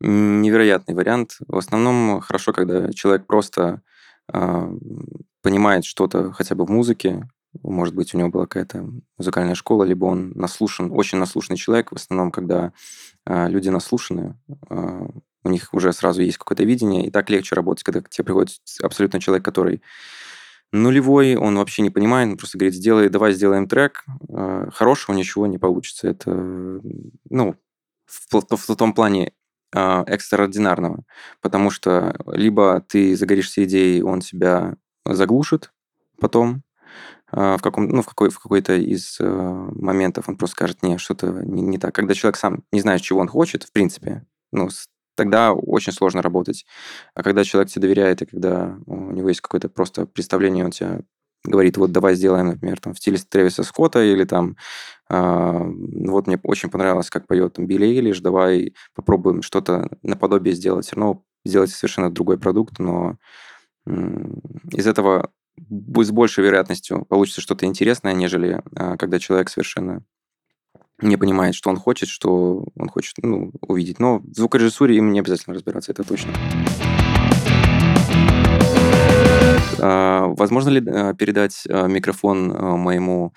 невероятный 0.00 0.94
вариант. 0.94 1.36
В 1.46 1.56
основном 1.56 2.20
хорошо, 2.20 2.52
когда 2.52 2.92
человек 2.92 3.26
просто 3.26 3.82
э, 4.32 4.68
понимает 5.42 5.84
что-то 5.84 6.32
хотя 6.32 6.54
бы 6.54 6.64
в 6.64 6.70
музыке, 6.70 7.28
может 7.62 7.94
быть, 7.94 8.14
у 8.14 8.18
него 8.18 8.30
была 8.30 8.46
какая-то 8.46 8.88
музыкальная 9.18 9.54
школа, 9.54 9.84
либо 9.84 10.06
он 10.06 10.32
наслушан, 10.32 10.90
очень 10.92 11.18
наслушанный 11.18 11.58
человек. 11.58 11.92
В 11.92 11.96
основном, 11.96 12.30
когда 12.30 12.72
э, 13.26 13.48
люди 13.48 13.68
наслушаны, 13.68 14.38
э, 14.70 15.06
у 15.44 15.48
них 15.48 15.72
уже 15.74 15.92
сразу 15.92 16.22
есть 16.22 16.38
какое-то 16.38 16.64
видение, 16.64 17.06
и 17.06 17.10
так 17.10 17.28
легче 17.28 17.54
работать, 17.54 17.84
когда 17.84 18.00
к 18.00 18.08
тебе 18.08 18.24
приходит 18.24 18.58
абсолютно 18.82 19.20
человек, 19.20 19.44
который 19.44 19.82
нулевой, 20.72 21.36
он 21.36 21.58
вообще 21.58 21.82
не 21.82 21.90
понимает, 21.90 22.30
он 22.30 22.38
просто 22.38 22.56
говорит, 22.56 22.74
сделай, 22.74 23.10
давай 23.10 23.32
сделаем 23.32 23.68
трек, 23.68 24.04
э, 24.28 24.68
хорошего 24.72 25.14
ничего 25.14 25.46
не 25.46 25.58
получится. 25.58 26.08
Это, 26.08 26.32
ну, 26.32 27.56
в, 28.06 28.32
в, 28.32 28.56
в 28.56 28.76
том 28.76 28.94
плане 28.94 29.32
экстраординарного, 29.74 31.04
потому 31.40 31.70
что 31.70 32.14
либо 32.26 32.84
ты 32.86 33.16
загоришься 33.16 33.64
идеей, 33.64 34.02
он 34.02 34.20
тебя 34.20 34.76
заглушит 35.06 35.72
потом, 36.20 36.62
в, 37.32 37.60
каком, 37.62 37.88
ну, 37.88 38.02
в, 38.02 38.06
какой, 38.06 38.28
в 38.28 38.38
какой-то 38.38 38.74
из 38.74 39.18
э, 39.18 39.24
моментов 39.24 40.28
он 40.28 40.36
просто 40.36 40.54
скажет, 40.54 40.82
не, 40.82 40.98
что-то 40.98 41.28
не, 41.28 41.62
не 41.62 41.78
так. 41.78 41.94
Когда 41.94 42.14
человек 42.14 42.36
сам 42.36 42.64
не 42.72 42.80
знает, 42.80 43.00
чего 43.00 43.20
он 43.20 43.28
хочет, 43.28 43.62
в 43.62 43.72
принципе, 43.72 44.26
ну, 44.52 44.68
тогда 45.16 45.52
очень 45.52 45.92
сложно 45.92 46.20
работать. 46.20 46.66
А 47.14 47.22
когда 47.22 47.44
человек 47.44 47.70
тебе 47.70 47.82
доверяет, 47.82 48.22
и 48.22 48.26
когда 48.26 48.76
у 48.86 49.12
него 49.12 49.28
есть 49.28 49.40
какое-то 49.40 49.70
просто 49.70 50.04
представление, 50.06 50.64
он 50.66 50.72
тебе 50.72 51.00
говорит, 51.44 51.76
вот 51.78 51.90
давай 51.90 52.14
сделаем, 52.14 52.48
например, 52.48 52.78
там, 52.80 52.92
в 52.94 52.98
стиле 52.98 53.18
Трэвиса 53.18 53.62
Скотта, 53.64 54.02
или 54.02 54.24
там, 54.24 54.56
э, 55.08 55.70
вот 56.06 56.26
мне 56.26 56.38
очень 56.42 56.70
понравилось, 56.70 57.08
как 57.08 57.26
поет 57.26 57.54
там 57.54 57.66
Билли 57.66 57.86
Эйлиш, 57.86 58.20
давай 58.20 58.74
попробуем 58.94 59.40
что-то 59.40 59.88
наподобие 60.02 60.54
сделать. 60.54 60.84
Все 60.86 60.96
равно 60.96 61.24
сделать 61.46 61.70
совершенно 61.70 62.10
другой 62.10 62.38
продукт, 62.38 62.78
но 62.78 63.16
из 63.84 64.86
этого 64.86 65.32
с 65.58 66.10
большей 66.10 66.44
вероятностью 66.44 67.04
получится 67.08 67.40
что-то 67.40 67.66
интересное, 67.66 68.12
нежели 68.12 68.62
а, 68.74 68.96
когда 68.96 69.18
человек 69.18 69.48
совершенно 69.48 70.04
не 71.00 71.16
понимает, 71.16 71.54
что 71.54 71.70
он 71.70 71.76
хочет, 71.76 72.08
что 72.08 72.64
он 72.76 72.88
хочет 72.88 73.16
ну, 73.18 73.52
увидеть. 73.60 73.98
Но 73.98 74.20
в 74.20 74.32
звукорежиссуре 74.32 74.96
им 74.96 75.12
не 75.12 75.20
обязательно 75.20 75.54
разбираться, 75.54 75.92
это 75.92 76.04
точно. 76.04 76.32
А, 79.80 80.26
возможно 80.36 80.70
ли 80.70 80.82
а, 80.86 81.14
передать 81.14 81.64
а, 81.68 81.86
микрофон 81.86 82.48
моему 82.48 83.32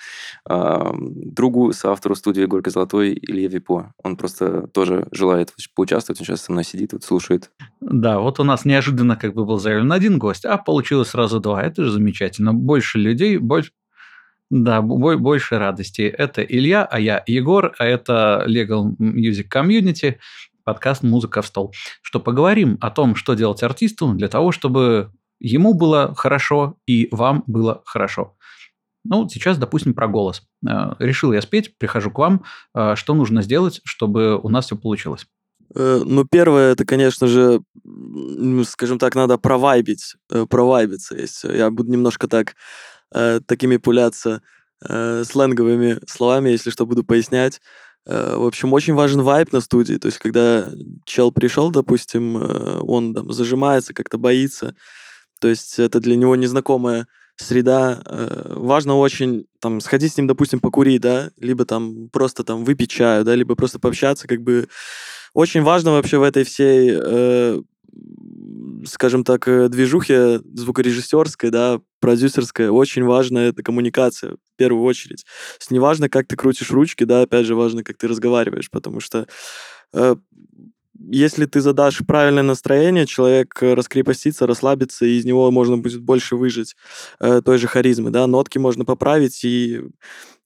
другу, 0.45 1.73
соавтору 1.73 2.15
студии 2.15 2.45
«Горка 2.45 2.69
Золотой» 2.69 3.13
Илье 3.13 3.47
Випо? 3.47 3.93
Он 4.03 4.15
просто 4.15 4.67
тоже 4.67 5.07
желает 5.11 5.53
поучаствовать, 5.75 6.19
он 6.19 6.25
сейчас 6.25 6.41
со 6.41 6.51
мной 6.51 6.63
сидит, 6.63 6.93
вот 6.93 7.03
слушает. 7.03 7.51
Да, 7.81 8.19
вот 8.19 8.39
у 8.39 8.43
нас 8.43 8.65
неожиданно 8.65 9.15
как 9.15 9.33
бы 9.33 9.45
был 9.45 9.57
заявлен 9.57 9.91
один 9.91 10.19
гость, 10.19 10.45
а 10.45 10.57
получилось 10.57 11.09
сразу 11.09 11.39
два. 11.39 11.63
Это 11.63 11.83
же 11.83 11.91
замечательно. 11.91 12.53
Больше 12.53 12.99
людей, 12.99 13.37
больше... 13.37 13.71
Да, 14.51 14.81
больше 14.81 15.57
радости. 15.57 16.03
Это 16.03 16.43
Илья, 16.43 16.85
а 16.85 16.99
я 16.99 17.23
Егор, 17.25 17.73
а 17.79 17.85
это 17.85 18.45
Legal 18.47 18.95
Music 18.99 19.45
Community, 19.51 20.17
подкаст 20.63 21.01
«Музыка 21.01 21.41
в 21.41 21.47
стол». 21.47 21.73
Что 22.03 22.19
поговорим 22.19 22.77
о 22.81 22.91
том, 22.91 23.15
что 23.15 23.33
делать 23.33 23.63
артисту 23.63 24.13
для 24.13 24.27
того, 24.27 24.51
чтобы 24.51 25.11
ему 25.39 25.73
было 25.73 26.13
хорошо 26.15 26.77
и 26.85 27.07
вам 27.11 27.43
было 27.47 27.81
хорошо. 27.85 28.35
Ну, 29.07 29.29
сейчас, 29.29 29.57
допустим, 29.57 29.93
про 29.93 30.07
голос. 30.07 30.41
Э, 30.67 30.95
решил 30.99 31.31
я 31.31 31.41
спеть, 31.41 31.77
прихожу 31.77 32.09
к 32.09 32.17
вам. 32.17 32.43
Э, 32.73 32.95
что 32.95 33.13
нужно 33.13 33.43
сделать, 33.43 33.81
чтобы 33.83 34.37
у 34.39 34.49
нас 34.49 34.65
все 34.65 34.75
получилось? 34.75 35.27
Э, 35.75 36.01
ну, 36.03 36.25
первое, 36.25 36.71
это, 36.71 36.85
конечно 36.85 37.27
же, 37.27 37.61
скажем 38.65 38.97
так, 38.97 39.13
надо 39.13 39.37
провайбить, 39.37 40.15
провайбиться. 40.49 41.15
Если 41.15 41.55
я 41.55 41.69
буду 41.69 41.91
немножко 41.91 42.27
так 42.27 42.55
такими 43.45 43.77
пуляться 43.77 44.41
сленговыми 44.81 45.99
словами, 46.05 46.49
если 46.49 46.69
что, 46.69 46.85
буду 46.85 47.03
пояснять. 47.03 47.61
В 48.05 48.45
общем, 48.45 48.73
очень 48.73 48.93
важен 48.93 49.21
вайб 49.21 49.53
на 49.53 49.61
студии. 49.61 49.95
То 49.95 50.07
есть, 50.07 50.17
когда 50.17 50.69
чел 51.05 51.31
пришел, 51.31 51.71
допустим, 51.71 52.35
он 52.81 53.13
там 53.13 53.31
зажимается, 53.31 53.93
как-то 53.93 54.17
боится, 54.17 54.75
то 55.39 55.47
есть 55.47 55.79
это 55.79 55.99
для 55.99 56.15
него 56.15 56.35
незнакомая 56.35 57.07
среда. 57.37 58.01
Э, 58.05 58.53
важно 58.55 58.95
очень 58.95 59.45
там 59.59 59.81
сходить 59.81 60.13
с 60.13 60.17
ним, 60.17 60.27
допустим, 60.27 60.59
покурить, 60.59 61.01
да, 61.01 61.31
либо 61.37 61.65
там 61.65 62.09
просто 62.09 62.43
там 62.43 62.63
выпить 62.63 62.89
чаю, 62.91 63.23
да, 63.23 63.35
либо 63.35 63.55
просто 63.55 63.79
пообщаться, 63.79 64.27
как 64.27 64.41
бы. 64.41 64.67
Очень 65.33 65.63
важно 65.63 65.91
вообще 65.91 66.17
в 66.17 66.23
этой 66.23 66.45
всей, 66.45 66.91
э, 66.93 67.61
скажем 68.85 69.25
так, 69.25 69.47
э, 69.47 69.67
движухе 69.67 70.39
звукорежиссерской, 70.53 71.49
да, 71.49 71.81
продюсерской, 71.99 72.69
очень 72.69 73.03
важна 73.03 73.43
эта 73.45 73.61
коммуникация 73.61 74.33
в 74.33 74.57
первую 74.57 74.83
очередь. 74.83 75.25
С 75.59 75.71
неважно, 75.71 76.07
как 76.07 76.27
ты 76.27 76.37
крутишь 76.37 76.71
ручки, 76.71 77.03
да, 77.03 77.23
опять 77.23 77.45
же 77.45 77.55
важно, 77.55 77.83
как 77.83 77.97
ты 77.97 78.07
разговариваешь, 78.07 78.71
потому 78.71 79.01
что 79.01 79.27
э, 79.93 80.15
если 80.99 81.45
ты 81.45 81.61
задашь 81.61 82.01
правильное 82.05 82.43
настроение, 82.43 83.05
человек 83.05 83.57
э, 83.61 83.73
раскрепостится, 83.73 84.47
расслабится, 84.47 85.05
и 85.05 85.17
из 85.17 85.25
него 85.25 85.49
можно 85.51 85.77
будет 85.77 86.01
больше 86.01 86.35
выжать 86.35 86.75
э, 87.19 87.41
той 87.43 87.57
же 87.57 87.67
харизмы, 87.67 88.09
да, 88.11 88.27
нотки 88.27 88.57
можно 88.57 88.85
поправить, 88.85 89.43
и 89.43 89.81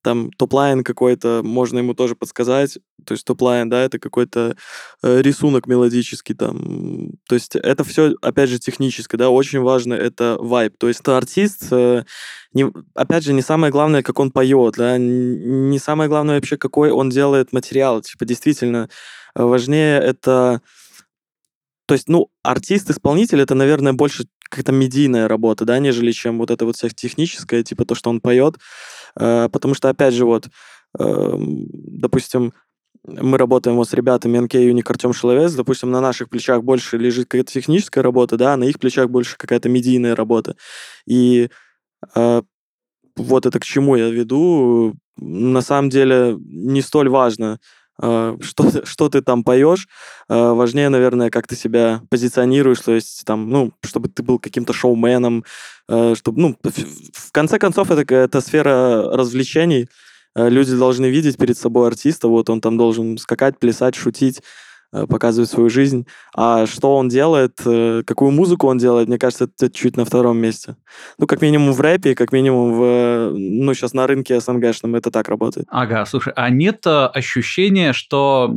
там 0.02 0.32
topline 0.32 0.84
какой-то 0.84 1.42
можно 1.44 1.80
ему 1.80 1.94
тоже 1.94 2.16
подсказать, 2.16 2.78
то 3.06 3.14
есть 3.14 3.26
topline, 3.26 3.70
да, 3.70 3.82
это 3.82 4.00
какой-то 4.00 4.56
э, 5.04 5.22
рисунок 5.22 5.68
мелодический 5.68 6.36
там, 6.36 7.12
то 7.28 7.36
есть 7.36 7.56
это 7.56 7.84
все, 7.84 8.16
опять 8.22 8.50
же, 8.50 8.60
техническое, 8.60 9.18
да, 9.18 9.30
очень 9.30 9.60
важно 9.60 9.94
это 9.94 10.38
vibe, 10.40 10.78
то 10.78 10.88
есть 10.88 11.02
это 11.02 11.18
артист, 11.18 11.68
э, 11.72 12.04
не, 12.54 12.72
опять 12.96 13.24
же, 13.24 13.34
не 13.34 13.42
самое 13.42 13.72
главное, 13.72 14.02
как 14.02 14.20
он 14.20 14.32
поет, 14.32 14.76
да, 14.78 14.98
не 14.98 15.80
самое 15.80 16.10
главное 16.10 16.36
вообще, 16.36 16.58
какой 16.58 16.92
он 16.92 17.10
делает 17.10 17.52
материал, 17.52 18.02
типа, 18.02 18.26
действительно, 18.26 18.90
важнее 19.36 20.00
это... 20.00 20.62
То 21.88 21.94
есть, 21.96 22.08
ну, 22.08 22.30
артист-исполнитель— 22.44 23.42
это, 23.42 23.56
наверное, 23.56 23.94
больше 23.94 24.26
какая-то 24.50 24.72
медийная 24.72 25.28
работа, 25.28 25.66
да, 25.66 25.80
нежели 25.80 26.12
чем 26.12 26.40
вот 26.40 26.52
это 26.52 26.66
вот 26.66 26.76
вся 26.76 26.90
техническая, 26.90 27.64
типа 27.64 27.86
то, 27.86 27.96
что 27.96 28.10
он 28.10 28.20
поет. 28.20 28.56
Э, 29.16 29.50
потому 29.52 29.74
что, 29.74 29.90
опять 29.90 30.14
же, 30.14 30.26
вот, 30.26 30.50
э, 30.98 31.34
допустим, 31.38 32.54
мы 33.06 33.38
работаем 33.38 33.78
вот 33.78 33.90
с 33.90 33.94
ребятами 33.94 34.40
НК 34.40 34.56
Юник 34.56 34.90
Артем 34.90 35.14
Шиловец, 35.14 35.54
допустим, 35.54 35.92
на 35.92 36.02
наших 36.02 36.30
плечах 36.30 36.64
больше 36.64 36.98
лежит 36.98 37.28
какая-то 37.28 37.52
техническая 37.52 38.04
работа, 38.04 38.38
да, 38.38 38.54
а 38.54 38.58
на 38.58 38.66
их 38.66 38.80
плечах 38.80 39.10
больше 39.10 39.38
какая-то 39.38 39.70
медийная 39.70 40.16
работа. 40.16 40.56
И 41.06 41.50
э, 42.16 42.42
вот 43.16 43.46
это 43.46 43.60
к 43.60 43.66
чему 43.66 43.96
я 43.96 44.10
веду, 44.10 44.96
на 45.18 45.62
самом 45.62 45.90
деле 45.90 46.38
не 46.40 46.82
столь 46.82 47.10
важно, 47.10 47.60
что, 48.00 48.70
ты, 48.72 48.82
что 48.86 49.10
ты 49.10 49.22
там 49.22 49.44
поешь, 49.44 49.88
э, 50.30 50.52
важнее, 50.52 50.90
наверное, 50.90 51.30
как 51.30 51.48
ты 51.48 51.56
себя 51.56 52.02
позиционируешь, 52.10 52.80
то 52.80 52.94
есть 52.94 53.24
там, 53.26 53.50
ну, 53.50 53.74
чтобы 53.84 54.10
ты 54.10 54.24
был 54.24 54.40
каким-то 54.40 54.74
шоуменом, 54.74 55.44
э, 55.88 56.16
чтобы, 56.16 56.42
ну, 56.42 56.58
в 56.64 57.32
конце 57.32 57.60
концов, 57.60 57.92
это, 57.92 58.14
это 58.16 58.42
сфера 58.42 59.12
развлечений, 59.12 59.88
Э, 60.36 60.50
люди 60.50 60.76
должны 60.76 61.08
видеть 61.08 61.38
перед 61.38 61.58
собой 61.58 61.88
артиста, 61.88 62.28
вот 62.28 62.50
он 62.50 62.62
там 62.62 62.78
должен 62.78 63.18
скакать, 63.18 63.58
плясать, 63.60 63.96
шутить, 63.96 64.42
э, 64.92 65.06
показывать 65.08 65.50
свою 65.50 65.70
жизнь. 65.70 66.08
А 66.36 66.66
что 66.66 66.96
он 66.96 67.10
делает, 67.10 67.60
э, 67.66 68.04
какую 68.06 68.32
музыку 68.32 68.68
он 68.68 68.78
делает, 68.78 69.08
мне 69.08 69.18
кажется, 69.18 69.46
это 69.46 69.70
чуть 69.70 69.98
на 69.98 70.06
втором 70.06 70.38
месте. 70.38 70.76
Ну, 71.18 71.28
как 71.28 71.42
минимум 71.42 71.74
в 71.74 71.82
рэпе, 71.82 72.16
как 72.16 72.32
минимум 72.32 72.74
в, 72.74 73.32
ну, 73.38 73.74
сейчас 73.74 73.94
на 73.94 74.08
рынке 74.08 74.40
СНГшном 74.40 74.96
это 74.96 75.12
так 75.12 75.30
работает. 75.30 75.68
Ага, 75.70 76.06
слушай, 76.06 76.34
а 76.36 76.50
нет 76.50 76.86
ощущения, 76.86 77.94
что 77.94 78.50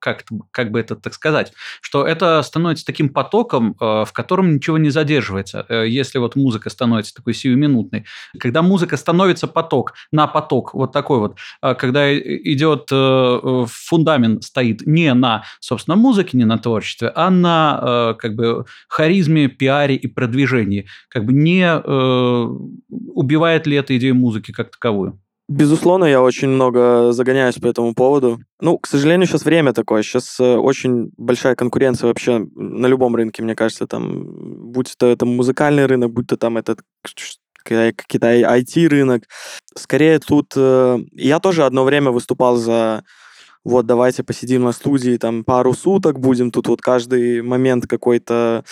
как, 0.00 0.24
как 0.50 0.72
бы 0.72 0.80
это 0.80 0.96
так 0.96 1.14
сказать, 1.14 1.52
что 1.80 2.06
это 2.06 2.42
становится 2.42 2.84
таким 2.84 3.10
потоком, 3.10 3.76
э, 3.80 4.04
в 4.04 4.12
котором 4.12 4.54
ничего 4.54 4.78
не 4.78 4.90
задерживается. 4.90 5.66
Э, 5.68 5.86
если 5.86 6.18
вот 6.18 6.36
музыка 6.36 6.70
становится 6.70 7.14
такой 7.14 7.34
сиюминутной. 7.34 8.06
Когда 8.38 8.62
музыка 8.62 8.96
становится 8.96 9.46
поток 9.46 9.94
на 10.10 10.26
поток, 10.26 10.74
вот 10.74 10.92
такой 10.92 11.18
вот, 11.18 11.38
э, 11.62 11.74
когда 11.74 12.12
идет 12.18 12.88
фундамент 12.90 14.44
стоит 14.44 14.86
не 14.86 15.12
на, 15.14 15.44
собственно, 15.60 15.96
музыке, 15.96 16.36
не 16.38 16.44
на 16.44 16.58
творчестве, 16.58 17.12
а 17.14 17.30
на 17.30 18.14
как 18.18 18.34
бы 18.34 18.64
харизме, 18.88 19.48
пиаре 19.48 19.94
и 19.96 20.06
продвижении. 20.06 20.86
Как 21.08 21.24
бы 21.24 21.32
не 21.32 21.66
убивает 22.88 23.66
ли 23.66 23.76
это 23.76 23.96
идею 23.96 24.14
музыки 24.14 24.52
как 24.52 24.70
таковую? 24.70 25.20
Безусловно, 25.50 26.04
я 26.04 26.22
очень 26.22 26.46
много 26.46 27.10
загоняюсь 27.10 27.56
по 27.56 27.66
этому 27.66 27.92
поводу. 27.92 28.38
Ну, 28.60 28.78
к 28.78 28.86
сожалению, 28.86 29.26
сейчас 29.26 29.44
время 29.44 29.72
такое. 29.72 30.04
Сейчас 30.04 30.38
э, 30.38 30.44
очень 30.56 31.10
большая 31.16 31.56
конкуренция 31.56 32.06
вообще 32.06 32.46
на 32.54 32.86
любом 32.86 33.16
рынке, 33.16 33.42
мне 33.42 33.56
кажется. 33.56 33.88
Там, 33.88 34.26
будь 34.70 34.94
то 34.96 35.06
это 35.06 35.26
музыкальный 35.26 35.86
рынок, 35.86 36.12
будь 36.12 36.28
то 36.28 36.36
там 36.36 36.56
этот 36.56 36.82
какие-то 37.64 38.32
IT-рынок. 38.32 39.24
Скорее 39.76 40.20
тут... 40.20 40.52
Э, 40.54 41.00
я 41.14 41.40
тоже 41.40 41.64
одно 41.64 41.82
время 41.82 42.12
выступал 42.12 42.54
за 42.54 43.02
вот 43.64 43.86
давайте 43.86 44.22
посидим 44.22 44.62
на 44.62 44.70
студии 44.70 45.16
там 45.16 45.42
пару 45.42 45.74
суток, 45.74 46.20
будем 46.20 46.52
тут 46.52 46.68
вот 46.68 46.80
каждый 46.80 47.42
момент 47.42 47.88
какой-то 47.88 48.64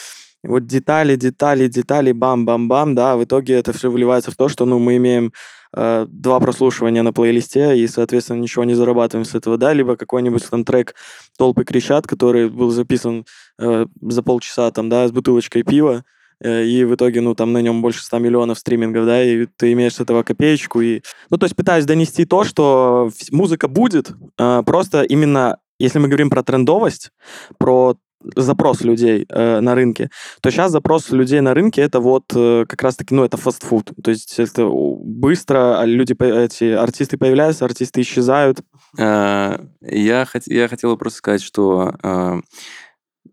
вот 0.45 0.67
детали, 0.67 1.17
детали, 1.17 1.69
детали, 1.69 2.13
бам-бам-бам, 2.13 2.95
да, 2.95 3.17
в 3.17 3.25
итоге 3.25 3.55
это 3.55 3.73
все 3.73 3.91
выливается 3.91 4.31
в 4.31 4.37
то, 4.37 4.49
что, 4.49 4.65
ну, 4.67 4.79
мы 4.79 4.97
имеем 4.97 5.33
э, 5.77 6.07
два 6.09 6.39
прослушивания 6.41 7.03
на 7.03 7.13
плейлисте 7.13 7.77
и, 7.77 7.87
соответственно, 7.89 8.41
ничего 8.41 8.65
не 8.65 8.75
зарабатываем 8.75 9.25
с 9.25 9.35
этого, 9.35 9.59
да, 9.59 9.73
либо 9.73 9.97
какой-нибудь 9.97 10.49
там 10.49 10.65
трек 10.65 10.95
«Толпы 11.37 11.65
кричат», 11.65 12.07
который 12.07 12.49
был 12.49 12.71
записан 12.71 13.25
э, 13.59 13.87
за 14.01 14.23
полчаса 14.23 14.71
там, 14.71 14.89
да, 14.89 15.09
с 15.09 15.13
бутылочкой 15.13 15.65
пива, 15.65 16.05
э, 16.41 16.65
и 16.65 16.85
в 16.85 16.95
итоге, 16.95 17.21
ну, 17.21 17.35
там 17.35 17.53
на 17.53 17.61
нем 17.61 17.83
больше 17.83 18.05
100 18.05 18.19
миллионов 18.19 18.59
стримингов, 18.59 19.07
да, 19.07 19.23
и 19.23 19.47
ты 19.57 19.73
имеешь 19.73 19.95
с 19.95 20.01
этого 20.01 20.23
копеечку. 20.23 20.81
И... 20.81 21.03
Ну, 21.31 21.37
то 21.37 21.47
есть 21.47 21.57
пытаюсь 21.57 21.85
донести 21.85 22.25
то, 22.25 22.45
что 22.45 23.11
музыка 23.33 23.67
будет, 23.67 24.13
э, 24.39 24.63
просто 24.65 25.03
именно 25.03 25.59
если 25.79 26.01
мы 26.01 26.09
говорим 26.09 26.29
про 26.29 26.43
трендовость, 26.43 27.13
про 27.57 27.97
запрос 28.37 28.83
людей 28.83 29.27
э, 29.29 29.61
на 29.61 29.75
рынке, 29.75 30.11
то 30.41 30.51
сейчас 30.51 30.73
запрос 30.73 31.11
людей 31.11 31.41
на 31.41 31.55
рынке 31.55 31.83
это 31.83 32.01
вот 32.01 32.25
э, 32.35 32.65
как 32.69 32.83
раз-таки, 32.83 33.15
ну, 33.15 33.25
это 33.25 33.37
фастфуд. 33.37 33.93
То 34.03 34.11
есть 34.11 34.39
это 34.39 34.69
быстро, 34.69 35.81
а 35.81 35.87
люди, 35.87 36.15
эти 36.23 36.73
артисты 36.73 37.17
появляются, 37.17 37.65
артисты 37.65 38.01
исчезают. 38.01 38.61
Э, 38.99 39.59
я, 39.81 40.25
хот- 40.25 40.43
я 40.47 40.69
хотел 40.69 40.97
просто 40.97 41.19
сказать, 41.19 41.43
что 41.43 41.95
э, 42.03 42.41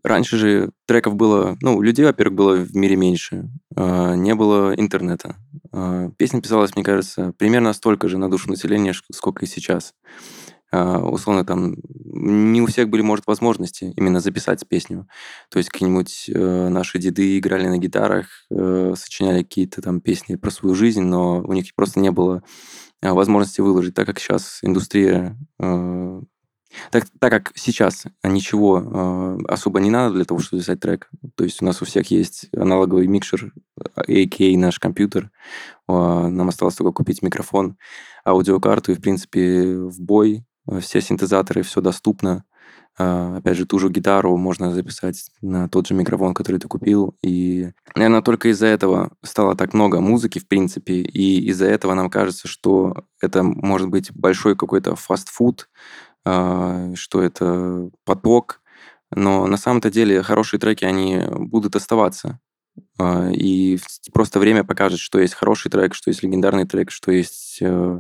раньше 0.04 0.38
же 0.38 0.72
треков 0.86 1.16
было, 1.16 1.58
ну, 1.62 1.82
людей, 1.82 2.06
во-первых, 2.06 2.36
было 2.36 2.56
в 2.56 2.76
мире 2.76 2.96
меньше, 2.96 3.50
э, 3.76 4.16
не 4.16 4.36
было 4.36 4.74
интернета. 4.76 5.36
Э, 5.74 6.10
песня 6.18 6.42
писалась, 6.42 6.76
мне 6.76 6.84
кажется, 6.84 7.34
примерно 7.38 7.74
столько 7.74 8.08
же 8.08 8.18
на 8.18 8.30
душу 8.30 8.50
населения, 8.50 8.94
сколько 9.12 9.46
и 9.46 9.48
сейчас. 9.48 9.94
А, 10.76 11.00
условно 11.00 11.46
там 11.46 11.76
не 12.04 12.62
у 12.62 12.66
всех 12.66 12.90
были, 12.90 13.02
может, 13.02 13.28
возможности 13.28 13.94
именно 13.96 14.20
записать 14.20 14.68
песню. 14.68 15.08
То 15.50 15.58
есть 15.58 15.70
какие-нибудь 15.70 16.30
э, 16.34 16.68
наши 16.68 17.00
деды 17.00 17.40
играли 17.40 17.68
на 17.68 17.78
гитарах, 17.78 18.28
э, 18.52 18.94
сочиняли 18.98 19.44
какие-то 19.44 19.82
там 19.82 20.02
песни 20.02 20.36
про 20.36 20.52
свою 20.52 20.76
жизнь, 20.76 21.04
но 21.04 21.40
у 21.40 21.54
них 21.54 21.74
просто 21.76 22.02
не 22.02 22.12
было 22.12 22.44
э, 23.02 23.10
возможности 23.10 23.62
выложить, 23.62 23.94
так 23.94 24.06
как 24.06 24.20
сейчас 24.20 24.60
индустрия 24.64 25.38
так, 26.92 27.06
так 27.20 27.32
как 27.32 27.52
сейчас 27.56 28.04
ничего 28.22 29.40
особо 29.48 29.80
не 29.80 29.90
надо 29.90 30.16
для 30.16 30.26
того, 30.26 30.42
чтобы 30.42 30.60
записать 30.60 30.82
трек, 30.82 31.10
то 31.36 31.46
есть 31.46 31.62
у 31.62 31.66
нас 31.66 31.82
у 31.82 31.86
всех 31.86 32.12
есть 32.12 32.50
аналоговый 32.54 33.08
микшер, 33.08 33.54
a.k.a. 33.96 34.58
наш 34.58 34.78
компьютер, 34.78 35.32
нам 35.88 36.50
осталось 36.50 36.76
только 36.76 36.92
купить 36.92 37.22
микрофон, 37.22 37.78
аудиокарту 38.26 38.92
и, 38.92 38.96
в 38.96 39.02
принципе, 39.02 39.78
в 39.78 40.02
бой 40.02 40.44
все 40.80 41.02
синтезаторы, 41.02 41.64
все 41.64 41.82
доступно. 41.82 42.46
А, 42.98 43.38
опять 43.38 43.58
же, 43.58 43.66
ту 43.66 43.78
же 43.78 43.90
гитару 43.90 44.38
можно 44.38 44.72
записать 44.74 45.30
на 45.42 45.68
тот 45.68 45.88
же 45.88 45.94
микрофон, 45.94 46.34
который 46.34 46.58
ты 46.58 46.68
купил. 46.68 47.18
И, 47.22 47.72
наверное, 47.94 48.22
только 48.22 48.50
из-за 48.50 48.68
этого 48.68 49.12
стало 49.22 49.56
так 49.56 49.74
много 49.74 50.00
музыки, 50.00 50.40
в 50.40 50.48
принципе, 50.48 51.02
и 51.02 51.46
из-за 51.50 51.66
этого 51.66 51.94
нам 51.94 52.10
кажется, 52.10 52.48
что 52.48 53.04
это 53.22 53.44
может 53.44 53.90
быть 53.90 54.12
большой 54.14 54.56
какой-то 54.56 54.96
фастфуд, 54.96 55.70
а, 56.24 56.94
что 56.96 57.22
это 57.22 57.90
поток. 58.06 58.62
Но 59.12 59.46
на 59.48 59.58
самом-то 59.58 59.92
деле 59.92 60.24
хорошие 60.24 60.60
треки, 60.60 60.86
они 60.86 61.22
будут 61.30 61.76
оставаться. 61.76 62.40
А, 62.98 63.30
и 63.30 63.78
просто 64.14 64.40
время 64.40 64.64
покажет, 64.64 65.00
что 65.00 65.20
есть 65.20 65.34
хороший 65.34 65.70
трек, 65.70 65.94
что 65.94 66.10
есть 66.10 66.24
легендарный 66.24 66.66
трек, 66.66 66.92
что 66.92 67.12
есть 67.12 67.58
э, 67.62 68.00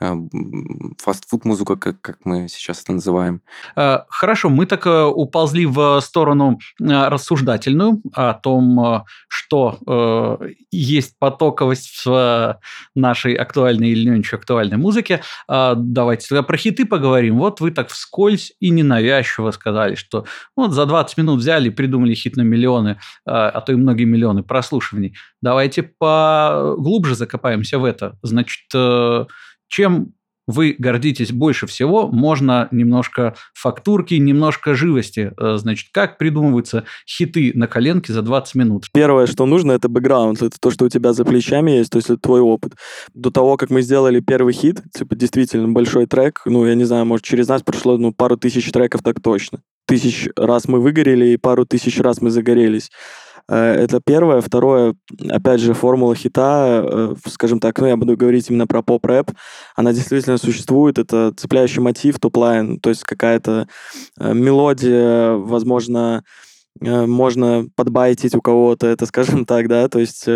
фастфуд-музыка, 0.00 1.76
как, 1.76 2.00
как 2.00 2.18
мы 2.24 2.48
сейчас 2.48 2.82
это 2.82 2.92
называем. 2.92 3.42
А, 3.76 4.06
хорошо, 4.08 4.48
мы 4.48 4.66
так 4.66 4.86
э, 4.86 5.04
уползли 5.04 5.66
в 5.66 6.00
сторону 6.00 6.58
а, 6.80 7.10
рассуждательную 7.10 8.00
о 8.12 8.34
том, 8.34 9.04
что 9.28 9.78
э, 9.86 10.48
есть 10.70 11.18
потоковость 11.18 12.04
в 12.04 12.60
нашей 12.94 13.34
актуальной 13.34 13.90
или 13.90 14.08
не 14.08 14.20
очень 14.20 14.38
актуальной 14.38 14.76
музыке. 14.76 15.22
Давайте 15.48 16.28
тогда 16.28 16.42
про 16.42 16.56
хиты 16.56 16.84
поговорим. 16.84 17.38
Вот 17.38 17.60
вы 17.60 17.70
так 17.70 17.88
вскользь 17.88 18.52
и 18.60 18.70
ненавязчиво 18.70 19.50
сказали, 19.50 19.94
что 19.94 20.24
вот 20.56 20.72
за 20.72 20.86
20 20.86 21.18
минут 21.18 21.40
взяли 21.40 21.68
и 21.68 21.70
придумали 21.70 22.14
хит 22.14 22.36
на 22.36 22.42
миллионы, 22.42 22.98
а 23.24 23.60
то 23.60 23.72
и 23.72 23.76
многие 23.76 24.04
миллионы 24.04 24.42
прослушиваний. 24.42 25.14
Давайте 25.40 25.82
поглубже 25.82 27.14
закопаемся 27.14 27.78
в 27.78 27.84
это. 27.84 28.16
Значит, 28.22 28.66
э, 28.74 29.26
чем 29.68 30.14
вы 30.48 30.74
гордитесь 30.78 31.30
больше 31.30 31.66
всего, 31.66 32.08
можно 32.08 32.68
немножко 32.70 33.36
фактурки, 33.54 34.14
немножко 34.14 34.74
живости. 34.74 35.32
Э, 35.38 35.58
значит, 35.58 35.90
как 35.92 36.16
придумываются 36.16 36.84
хиты 37.06 37.52
на 37.54 37.68
коленке 37.68 38.14
за 38.14 38.22
20 38.22 38.54
минут? 38.54 38.86
Первое, 38.92 39.26
что 39.26 39.44
нужно, 39.44 39.72
это 39.72 39.90
бэкграунд. 39.90 40.42
Это 40.42 40.56
то, 40.58 40.70
что 40.70 40.86
у 40.86 40.88
тебя 40.88 41.12
за 41.12 41.26
плечами 41.26 41.72
есть, 41.72 41.90
то 41.90 41.98
есть 41.98 42.08
это 42.08 42.18
твой 42.18 42.40
опыт. 42.40 42.72
До 43.12 43.30
того, 43.30 43.58
как 43.58 43.68
мы 43.68 43.82
сделали 43.82 44.20
первый 44.20 44.54
хит, 44.54 44.82
типа 44.96 45.14
действительно 45.14 45.68
большой 45.68 46.06
трек, 46.06 46.40
ну, 46.46 46.66
я 46.66 46.74
не 46.74 46.84
знаю, 46.84 47.04
может, 47.04 47.26
через 47.26 47.46
нас 47.46 47.62
прошло 47.62 47.98
ну, 47.98 48.12
пару 48.12 48.38
тысяч 48.38 48.72
треков 48.72 49.02
так 49.02 49.20
точно. 49.20 49.60
Тысяч 49.88 50.28
раз 50.36 50.68
мы 50.68 50.80
выгорели, 50.80 51.28
и 51.28 51.36
пару 51.38 51.64
тысяч 51.64 51.98
раз 51.98 52.20
мы 52.20 52.30
загорелись. 52.30 52.90
Э, 53.48 53.72
это 53.72 54.00
первое. 54.04 54.40
Второе, 54.40 54.94
опять 55.30 55.60
же, 55.60 55.72
формула 55.72 56.14
хита, 56.14 56.82
э, 56.84 57.14
скажем 57.26 57.58
так, 57.58 57.78
ну, 57.78 57.86
я 57.86 57.96
буду 57.96 58.16
говорить 58.16 58.50
именно 58.50 58.66
про 58.66 58.82
поп-рэп, 58.82 59.30
она 59.76 59.92
действительно 59.92 60.36
существует. 60.36 60.98
Это 60.98 61.32
цепляющий 61.34 61.80
мотив, 61.80 62.18
topline, 62.20 62.78
то 62.80 62.90
есть 62.90 63.02
какая-то 63.04 63.66
э, 64.20 64.34
мелодия, 64.34 65.32
возможно, 65.32 66.22
можно 66.80 67.66
подбайтить 67.74 68.36
у 68.36 68.40
кого-то 68.40 68.86
это, 68.86 69.04
скажем 69.06 69.44
так, 69.46 69.66
да, 69.66 69.88
то 69.88 69.98
есть 69.98 70.28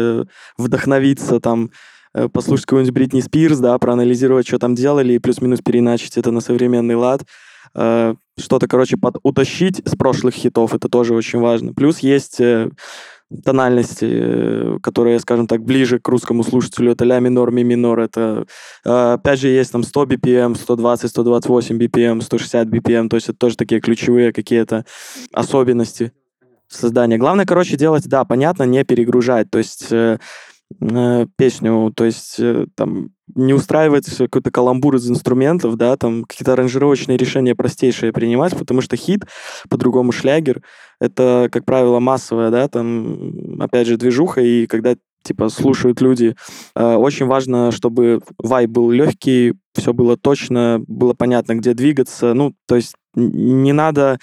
вдохновиться 0.59 1.39
там, 1.39 1.71
послушать 2.33 2.67
какую-нибудь 2.67 2.95
Бритни 2.95 3.21
Спирс, 3.21 3.59
да, 3.59 3.79
проанализировать, 3.79 4.49
что 4.49 4.59
там 4.59 4.75
делали, 4.75 5.13
и 5.13 5.19
плюс-минус 5.21 5.61
переначить 5.61 6.17
это 6.17 6.33
на 6.33 6.41
современный 6.41 6.97
лад. 6.97 7.23
Что-то, 7.75 8.67
короче, 8.69 8.97
под 8.97 9.17
утащить 9.23 9.83
с 9.85 9.97
прошлых 9.97 10.35
хитов, 10.35 10.75
это 10.75 10.89
тоже 10.89 11.15
очень 11.15 11.39
важно. 11.39 11.75
Плюс 11.75 11.99
есть 12.01 12.41
тональности, 13.45 14.07
э, 14.09 14.79
которые, 14.83 15.19
скажем 15.21 15.47
так, 15.47 15.65
ближе 15.65 15.99
к 15.99 16.09
русскому 16.09 16.43
слушателю, 16.43 16.93
это 16.93 17.05
ля 17.05 17.21
минор, 17.21 17.51
ми 17.51 17.65
минор, 17.65 18.01
это, 18.01 18.47
э, 18.85 19.13
опять 19.15 19.41
же, 19.41 19.49
есть 19.49 19.73
там 19.73 19.83
100 19.83 20.05
BPM, 20.05 20.55
120, 20.55 21.11
128 21.11 21.79
BPM, 21.79 22.21
160 22.21 22.69
BPM, 22.69 23.09
то 23.09 23.17
есть 23.17 23.29
это 23.29 23.39
тоже 23.39 23.57
такие 23.57 23.81
ключевые 23.81 24.33
какие-то 24.33 24.85
особенности 25.33 26.13
создания. 26.69 27.19
Главное, 27.19 27.47
короче, 27.47 27.77
делать, 27.77 28.09
да, 28.09 28.25
понятно, 28.25 28.65
не 28.65 28.85
перегружать, 28.85 29.51
то 29.51 29.59
есть 29.59 29.87
э, 29.91 30.19
э, 30.81 31.27
песню, 31.37 31.93
то 31.95 32.05
есть 32.05 32.37
э, 32.39 32.67
там 32.75 33.11
не 33.35 33.55
устраивать 33.55 34.07
какой-то 34.17 34.51
каламбур 34.51 34.97
из 34.97 35.09
инструментов, 35.09 35.77
да, 35.77 35.97
там 35.97 36.25
какие-то 36.25 36.53
аранжировочные 36.53 37.17
решения 37.17 37.55
простейшие 37.55 38.13
принимать, 38.13 38.57
потому 38.57 38.81
что 38.81 38.97
хит, 38.97 39.25
по-другому 39.69 40.13
шлягер, 40.13 40.63
это, 41.01 41.49
как 41.51 41.65
правило, 41.65 42.01
массовая, 42.01 42.51
да, 42.51 42.69
там, 42.69 43.61
опять 43.61 43.87
же, 43.87 43.97
движуха, 43.97 44.41
и 44.41 44.67
когда 44.67 44.97
типа 45.23 45.49
слушают 45.49 46.01
люди. 46.01 46.35
Э, 46.75 46.97
очень 46.97 47.27
важно, 47.27 47.71
чтобы 47.71 48.21
вай 48.39 48.67
был 48.67 48.91
легкий, 48.91 49.55
все 49.75 49.93
было 49.93 50.17
точно, 50.17 50.83
было 50.89 51.15
понятно, 51.15 51.55
где 51.55 51.75
двигаться. 51.75 52.35
Ну, 52.35 52.55
то 52.67 52.75
есть 52.77 52.95
не 53.15 53.73
надо 53.73 54.19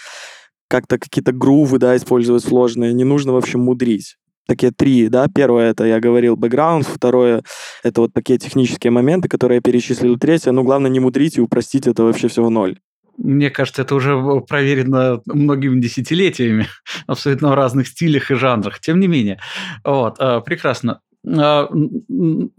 как-то 0.67 0.99
какие-то 0.99 1.31
грувы, 1.31 1.79
да, 1.79 1.95
использовать 1.95 2.43
сложные, 2.43 2.93
не 2.93 3.05
нужно, 3.05 3.33
в 3.33 3.37
общем, 3.37 3.61
мудрить 3.61 4.18
такие 4.49 4.71
три, 4.71 5.07
да, 5.09 5.27
первое 5.33 5.71
это, 5.71 5.85
я 5.85 5.99
говорил, 5.99 6.35
бэкграунд, 6.35 6.85
второе 6.85 7.43
это 7.83 8.01
вот 8.01 8.13
такие 8.13 8.39
технические 8.39 8.91
моменты, 8.91 9.29
которые 9.29 9.57
я 9.57 9.61
перечислил, 9.61 10.17
третье, 10.17 10.51
ну, 10.51 10.63
главное 10.63 10.89
не 10.89 10.99
мудрить 10.99 11.37
и 11.37 11.41
упростить 11.41 11.87
это 11.87 12.03
вообще 12.03 12.27
все 12.27 12.43
в 12.43 12.49
ноль. 12.49 12.79
Мне 13.17 13.49
кажется, 13.49 13.81
это 13.81 13.95
уже 13.95 14.17
проверено 14.47 15.21
многими 15.25 15.79
десятилетиями, 15.79 16.67
абсолютно 17.07 17.49
в 17.49 17.53
разных 17.53 17.87
стилях 17.87 18.31
и 18.31 18.35
жанрах. 18.35 18.79
Тем 18.79 18.99
не 18.99 19.07
менее, 19.07 19.39
вот, 19.83 20.15
э, 20.19 20.41
прекрасно. 20.45 21.01
А, 21.27 21.69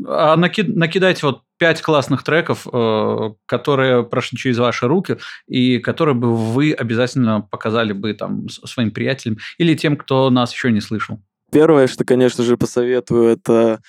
а 0.07 0.37
накидайте 0.37 1.27
вот 1.27 1.43
пять 1.59 1.81
классных 1.81 2.23
треков, 2.23 2.67
э, 2.71 3.31
которые 3.47 4.05
прошли 4.05 4.39
через 4.39 4.59
ваши 4.59 4.87
руки, 4.87 5.17
и 5.49 5.79
которые 5.79 6.15
бы 6.15 6.37
вы 6.37 6.73
обязательно 6.73 7.41
показали 7.41 7.93
бы 7.93 8.13
там 8.15 8.49
своим 8.49 8.91
приятелям 8.91 9.39
или 9.59 9.75
тем, 9.75 9.97
кто 9.97 10.31
нас 10.31 10.53
еще 10.53 10.71
не 10.71 10.81
слышал. 10.81 11.21
Первое, 11.51 11.87
что, 11.87 12.05
конечно 12.05 12.45
же, 12.45 12.57
посоветую, 12.57 13.25
это 13.25 13.81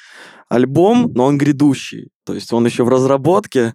альбом, 0.50 1.12
но 1.14 1.26
он 1.26 1.38
грядущий. 1.38 2.10
То 2.26 2.34
есть 2.34 2.52
он 2.54 2.66
еще 2.66 2.84
в 2.84 2.90
разработке. 2.90 3.74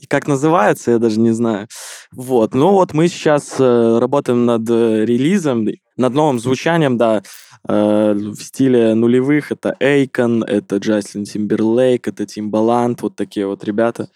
И 0.00 0.06
как 0.06 0.26
называется, 0.26 0.92
я 0.92 0.98
даже 0.98 1.20
не 1.20 1.32
знаю. 1.32 1.68
Вот. 2.12 2.54
Ну 2.54 2.70
вот 2.70 2.94
мы 2.94 3.08
сейчас 3.08 3.56
э, 3.58 3.98
работаем 3.98 4.46
над 4.46 4.68
э, 4.70 5.04
релизом, 5.04 5.66
над 5.96 6.14
новым 6.14 6.38
звучанием, 6.38 6.96
да, 6.96 7.22
э, 7.68 8.14
в 8.14 8.40
стиле 8.40 8.94
нулевых. 8.94 9.52
Это 9.52 9.76
Эйкон, 9.80 10.42
это 10.42 10.76
Джаслин 10.76 11.24
Тимберлейк, 11.24 12.08
это 12.08 12.24
Тимбаланд, 12.24 13.02
вот 13.02 13.16
такие 13.16 13.46
вот 13.46 13.64
ребята. 13.64 14.08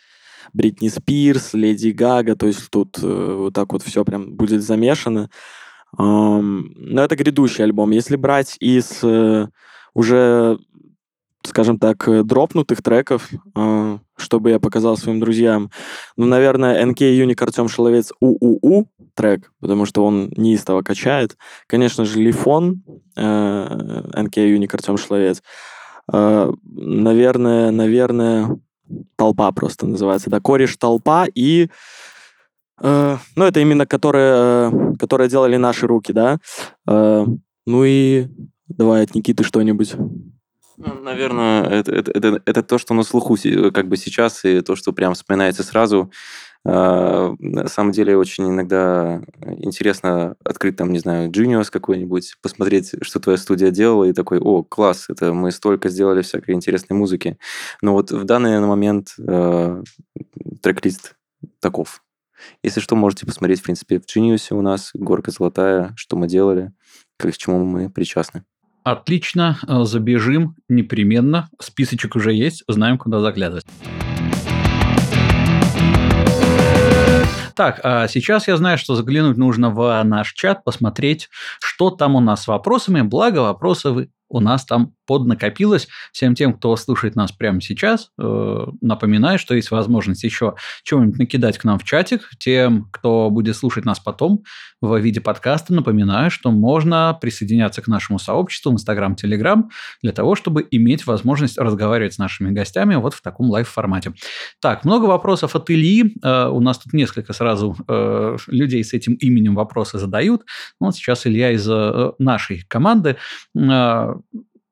Бритни 0.55 0.89
Спирс, 0.89 1.53
Леди 1.53 1.91
Гага, 1.91 2.35
то 2.35 2.47
есть 2.47 2.71
тут 2.71 2.99
э, 3.03 3.37
вот 3.39 3.53
так 3.53 3.73
вот 3.73 3.83
все 3.83 4.05
прям 4.05 4.35
будет 4.35 4.63
замешано. 4.63 5.29
Но 5.97 7.03
это 7.03 7.17
грядущий 7.17 7.65
альбом. 7.65 7.91
Если 7.91 8.17
брать 8.17 8.57
из 8.61 9.01
э, 9.03 9.47
уже, 9.95 10.59
скажем 11.45 11.79
так, 11.79 12.07
э, 12.09 12.23
дропнутых 12.23 12.83
треков, 12.83 13.29
э, 13.57 13.99
чтобы 14.17 14.51
я 14.51 14.61
показал 14.61 14.97
своим 14.97 15.19
друзьям, 15.19 15.71
ну, 16.17 16.27
наверное, 16.27 16.85
NK 16.85 17.15
Юник 17.15 17.41
Артем 17.41 17.69
Шеловец 17.69 18.13
УУУ 18.21 18.89
трек, 19.15 19.51
потому 19.61 19.87
что 19.87 20.05
он 20.05 20.31
неистово 20.37 20.83
качает. 20.83 21.37
Конечно 21.67 22.05
же, 22.05 22.21
Лифон, 22.21 22.83
NK 23.17 24.49
Юник 24.49 24.73
Артем 24.75 24.97
Шеловец. 24.97 25.43
Наверное, 26.07 27.73
наверное, 27.73 28.61
толпа 29.17 29.51
просто 29.53 29.87
называется. 29.87 30.31
Да, 30.31 30.41
кореш 30.41 30.77
толпа 30.77 31.27
и 31.35 31.69
Э, 32.81 33.17
ну, 33.37 33.45
это 33.45 33.61
именно 33.61 33.87
которые, 33.87 34.71
э, 34.71 34.97
которые 34.99 35.29
делали 35.29 35.57
наши 35.57 35.87
руки, 35.87 36.13
да. 36.13 36.39
Э, 36.89 37.27
ну 37.67 37.85
и 37.85 38.29
давай 38.69 39.05
от 39.05 39.15
Никиты 39.15 39.45
что-нибудь. 39.45 39.95
Ну, 40.77 40.95
наверное, 41.03 41.65
это, 41.65 41.93
это, 41.93 42.13
это, 42.13 42.43
это 42.45 42.63
то, 42.63 42.79
что 42.79 42.95
на 42.95 43.03
слуху 43.03 43.37
как 43.73 43.89
бы 43.89 43.97
сейчас, 43.97 44.45
и 44.45 44.61
то, 44.61 44.77
что 44.77 44.93
прям 44.93 45.15
вспоминается 45.15 45.65
сразу. 45.65 46.13
На 46.65 47.69
самом 47.69 47.93
деле 47.93 48.17
очень 48.17 48.49
иногда 48.49 49.23
интересно 49.41 50.37
открыть 50.45 50.77
там, 50.77 50.93
не 50.93 50.99
знаю, 50.99 51.31
Genius 51.31 51.71
какой-нибудь, 51.71 52.37
посмотреть, 52.43 52.95
что 53.01 53.21
твоя 53.21 53.39
студия 53.39 53.71
делала, 53.71 54.05
и 54.05 54.13
такой, 54.13 54.39
о, 54.39 54.63
класс, 54.63 55.07
это 55.09 55.33
мы 55.33 55.51
столько 55.51 55.89
сделали 55.89 56.23
всякой 56.23 56.55
интересной 56.55 56.95
музыки. 56.95 57.39
Но 57.81 57.95
вот 57.95 58.11
в 58.13 58.25
данный 58.25 58.61
момент 58.61 59.15
э, 59.19 59.83
трек-лист 60.63 61.17
таков. 61.61 62.03
Если 62.63 62.81
что, 62.81 62.97
можете 62.97 63.27
посмотреть, 63.27 63.61
в 63.61 63.65
принципе, 63.65 64.01
в 64.01 64.05
Genius 64.05 64.53
у 64.53 64.63
нас 64.63 64.91
горка 64.95 65.31
золотая, 65.31 65.93
что 65.97 66.17
мы 66.17 66.29
делали, 66.29 66.73
к 67.19 67.31
чему 67.37 67.65
мы 67.65 67.91
причастны. 67.91 68.45
Отлично, 68.85 69.59
э, 69.67 69.85
забежим 69.85 70.57
непременно. 70.69 71.51
Списочек 71.61 72.17
уже 72.17 72.33
есть, 72.33 72.65
знаем, 72.69 72.97
куда 72.97 73.21
заглядывать. 73.21 73.67
Так, 77.55 77.81
а 77.83 78.07
сейчас 78.07 78.47
я 78.47 78.57
знаю, 78.57 78.79
что 78.79 78.95
заглянуть 78.95 79.37
нужно 79.37 79.71
в 79.71 80.03
наш 80.05 80.33
чат, 80.33 80.63
посмотреть, 80.63 81.29
что 81.61 81.91
там 81.91 82.15
у 82.15 82.21
нас 82.21 82.45
с 82.45 82.47
вопросами. 82.47 83.03
Благо, 83.03 83.41
вопросы 83.41 84.11
у 84.29 84.41
нас 84.41 84.65
там 84.65 84.95
поднакопилось. 85.09 85.89
Всем 86.13 86.35
тем, 86.35 86.53
кто 86.53 86.77
слушает 86.77 87.17
нас 87.17 87.33
прямо 87.33 87.63
сейчас, 87.63 88.11
э, 88.21 88.67
напоминаю, 88.83 89.39
что 89.39 89.55
есть 89.55 89.71
возможность 89.71 90.23
еще 90.23 90.55
чего-нибудь 90.85 91.19
накидать 91.19 91.57
к 91.57 91.65
нам 91.65 91.79
в 91.79 91.85
чатик. 91.85 92.29
Тем, 92.39 92.89
кто 92.93 93.31
будет 93.31 93.57
слушать 93.57 93.87
нас 93.87 93.99
потом 93.99 94.45
в 94.83 94.97
виде 94.99 95.23
подкаста, 95.23 95.73
напоминаю, 95.73 96.31
что 96.31 96.51
можно 96.51 97.19
присоединяться 97.19 97.81
к 97.81 97.89
нашему 97.89 98.19
сообществу 98.19 98.71
в 98.71 98.75
Инстаграм, 98.75 99.17
Телеграм 99.17 99.71
для 100.03 100.13
того, 100.13 100.35
чтобы 100.35 100.69
иметь 100.71 101.07
возможность 101.07 101.57
разговаривать 101.57 102.13
с 102.13 102.19
нашими 102.19 102.51
гостями 102.51 102.95
вот 102.97 103.15
в 103.15 103.23
таком 103.23 103.49
лайв-формате. 103.49 104.13
Так, 104.61 104.85
много 104.85 105.07
вопросов 105.07 105.57
от 105.57 105.71
Ильи. 105.71 106.17
Э, 106.23 106.49
у 106.49 106.61
нас 106.61 106.79
тут 106.79 106.93
несколько 106.93 107.33
сразу 107.33 107.75
э, 107.89 108.37
людей 108.49 108.85
с 108.85 108.93
этим 108.93 109.15
именем 109.15 109.55
вопросы 109.55 109.99
задают. 109.99 110.43
Вот 110.79 110.95
сейчас 110.95 111.27
Илья 111.27 111.53
из 111.53 111.67
нашей 112.19 112.65
команды 112.69 113.17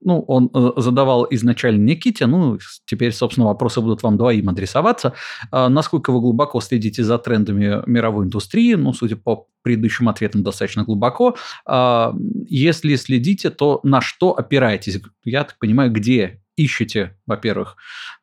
ну, 0.06 0.20
он 0.28 0.50
э, 0.54 0.70
задавал 0.76 1.26
изначально 1.30 1.82
Никите, 1.82 2.26
ну, 2.26 2.58
теперь, 2.84 3.12
собственно, 3.12 3.48
вопросы 3.48 3.80
будут 3.80 4.04
вам 4.04 4.16
двоим 4.16 4.48
адресоваться. 4.48 5.14
А 5.50 5.68
насколько 5.68 6.12
вы 6.12 6.20
глубоко 6.20 6.60
следите 6.60 7.02
за 7.02 7.18
трендами 7.18 7.82
мировой 7.86 8.26
индустрии? 8.26 8.74
Ну, 8.74 8.92
судя 8.92 9.16
по 9.16 9.48
предыдущим 9.62 10.08
ответам, 10.08 10.44
достаточно 10.44 10.84
глубоко. 10.84 11.36
А 11.66 12.14
если 12.46 12.94
следите, 12.94 13.50
то 13.50 13.80
на 13.82 14.00
что 14.00 14.38
опираетесь? 14.38 15.00
Я 15.24 15.42
так 15.42 15.58
понимаю, 15.58 15.90
где 15.90 16.40
ищете, 16.54 17.18
во-первых, 17.26 17.76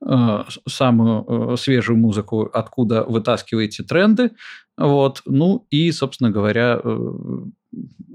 э, 0.06 0.44
самую 0.66 1.26
э, 1.54 1.58
свежую 1.58 1.98
музыку, 1.98 2.50
откуда 2.54 3.04
вытаскиваете 3.04 3.84
тренды, 3.84 4.32
вот, 4.78 5.22
ну 5.26 5.68
и, 5.70 5.92
собственно 5.92 6.32
говоря, 6.32 6.82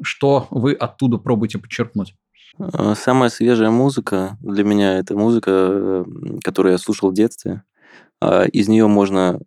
что 0.02 0.48
вы 0.50 0.72
оттуда 0.72 1.18
пробуете 1.18 1.58
подчеркнуть? 1.58 2.14
Э, 2.58 2.94
самая 2.96 3.30
свежая 3.30 3.70
музыка 3.70 4.36
для 4.40 4.64
меня 4.64 4.98
это 4.98 5.16
музыка, 5.16 5.50
э, 5.52 6.04
которую 6.42 6.72
я 6.72 6.78
слушал 6.78 7.10
в 7.10 7.14
детстве. 7.14 7.62
А, 8.20 8.44
из 8.44 8.68
нее 8.68 8.88
можно 8.88 9.40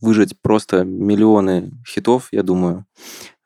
выжать 0.00 0.40
просто 0.40 0.84
миллионы 0.84 1.72
хитов, 1.86 2.28
я 2.32 2.42
думаю. 2.42 2.86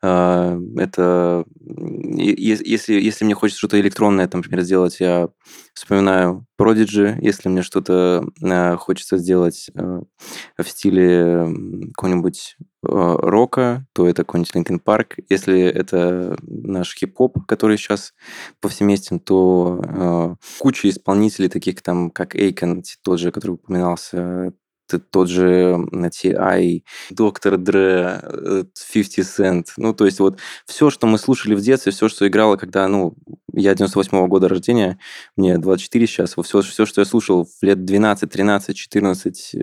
А, 0.03 0.57
это 0.77 1.45
если, 1.59 2.93
если 2.93 3.23
мне 3.23 3.35
хочется 3.35 3.59
что-то 3.59 3.79
электронное, 3.79 4.27
там, 4.27 4.41
например, 4.41 4.63
сделать, 4.63 4.99
я 4.99 5.29
вспоминаю 5.75 6.47
Prodigy. 6.59 7.17
Если 7.21 7.49
мне 7.49 7.61
что-то 7.61 8.25
а, 8.43 8.77
хочется 8.77 9.17
сделать 9.17 9.69
в 9.75 10.63
стиле 10.67 11.47
какого-нибудь 11.93 12.57
рока, 12.81 13.85
то 13.93 14.07
это 14.07 14.23
какой-нибудь 14.23 14.55
Linkin 14.55 14.81
Park. 14.83 15.23
Если 15.29 15.61
это 15.61 16.35
наш 16.41 16.95
хип-хоп, 16.95 17.45
который 17.45 17.77
сейчас 17.77 18.13
повсеместен, 18.59 19.19
то 19.19 20.37
куча 20.57 20.89
исполнителей, 20.89 21.47
таких 21.47 21.83
там, 21.83 22.09
как 22.09 22.35
Эйкен, 22.35 22.83
тот 23.03 23.19
же, 23.19 23.31
который 23.31 23.51
упоминался, 23.51 24.53
тот 24.99 25.29
же 25.29 25.77
T.I., 26.21 26.83
Доктор 27.09 27.57
Дре, 27.57 28.21
50 28.93 29.25
Cent. 29.25 29.65
Ну, 29.77 29.93
то 29.93 30.05
есть 30.05 30.19
вот 30.19 30.39
все, 30.65 30.89
что 30.89 31.07
мы 31.07 31.17
слушали 31.17 31.55
в 31.55 31.61
детстве, 31.61 31.91
все, 31.91 32.09
что 32.09 32.27
играло, 32.27 32.57
когда, 32.57 32.87
ну, 32.87 33.15
я 33.53 33.73
98-го 33.73 34.27
года 34.27 34.47
рождения, 34.47 34.97
мне 35.35 35.57
24 35.57 36.07
сейчас, 36.07 36.35
все, 36.43 36.61
все, 36.61 36.85
что 36.85 37.01
я 37.01 37.05
слушал 37.05 37.45
в 37.45 37.63
лет 37.63 37.83
12, 37.85 38.29
13, 38.29 38.75
14, 38.75 39.55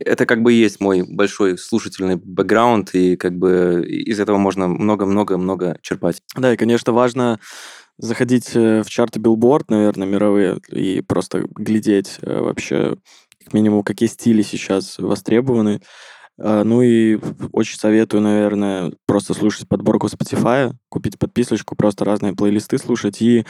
это 0.00 0.26
как 0.26 0.42
бы 0.42 0.52
есть 0.52 0.80
мой 0.80 1.02
большой 1.02 1.58
слушательный 1.58 2.16
бэкграунд, 2.16 2.94
и 2.94 3.16
как 3.16 3.36
бы 3.36 3.84
из 3.86 4.20
этого 4.20 4.38
можно 4.38 4.68
много-много-много 4.68 5.78
черпать. 5.82 6.22
Да, 6.36 6.52
и, 6.52 6.56
конечно, 6.56 6.92
важно 6.92 7.38
заходить 7.98 8.50
э, 8.54 8.82
в 8.82 8.90
чарты 8.90 9.20
Billboard, 9.20 9.64
наверное, 9.68 10.06
мировые, 10.06 10.58
и 10.68 11.00
просто 11.00 11.44
глядеть 11.54 12.18
э, 12.22 12.40
вообще, 12.40 12.96
как 13.44 13.52
минимум, 13.52 13.82
какие 13.82 14.08
стили 14.08 14.42
сейчас 14.42 14.98
востребованы. 14.98 15.80
А, 16.38 16.64
ну 16.64 16.82
и 16.82 17.18
очень 17.52 17.78
советую, 17.78 18.22
наверное, 18.22 18.92
просто 19.06 19.34
слушать 19.34 19.68
подборку 19.68 20.06
Spotify, 20.08 20.72
купить 20.88 21.18
подписочку, 21.18 21.76
просто 21.76 22.04
разные 22.04 22.34
плейлисты 22.34 22.78
слушать 22.78 23.20
и 23.22 23.44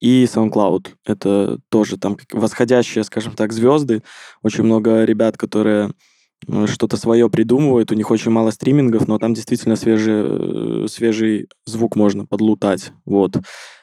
и 0.00 0.24
SoundCloud. 0.24 0.88
Это 1.06 1.58
тоже 1.70 1.96
там 1.96 2.18
восходящие, 2.30 3.04
скажем 3.04 3.34
так, 3.34 3.52
звезды. 3.54 4.02
Очень 4.42 4.64
много 4.64 5.04
ребят, 5.04 5.38
которые 5.38 5.92
э, 6.46 6.66
что-то 6.66 6.98
свое 6.98 7.30
придумывают, 7.30 7.90
у 7.90 7.94
них 7.94 8.10
очень 8.10 8.30
мало 8.30 8.50
стримингов, 8.50 9.08
но 9.08 9.18
там 9.18 9.32
действительно 9.32 9.76
свежий, 9.76 10.14
э, 10.16 10.86
свежий 10.88 11.48
звук 11.64 11.96
можно 11.96 12.26
подлутать. 12.26 12.92
Вот. 13.06 13.36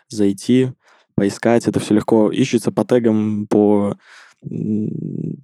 Зайти, 0.10 0.74
поискать, 1.16 1.68
это 1.68 1.80
все 1.80 1.96
легко 1.96 2.30
ищется 2.30 2.72
по 2.72 2.86
тегам, 2.86 3.48
по 3.48 3.98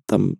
там 0.05 0.37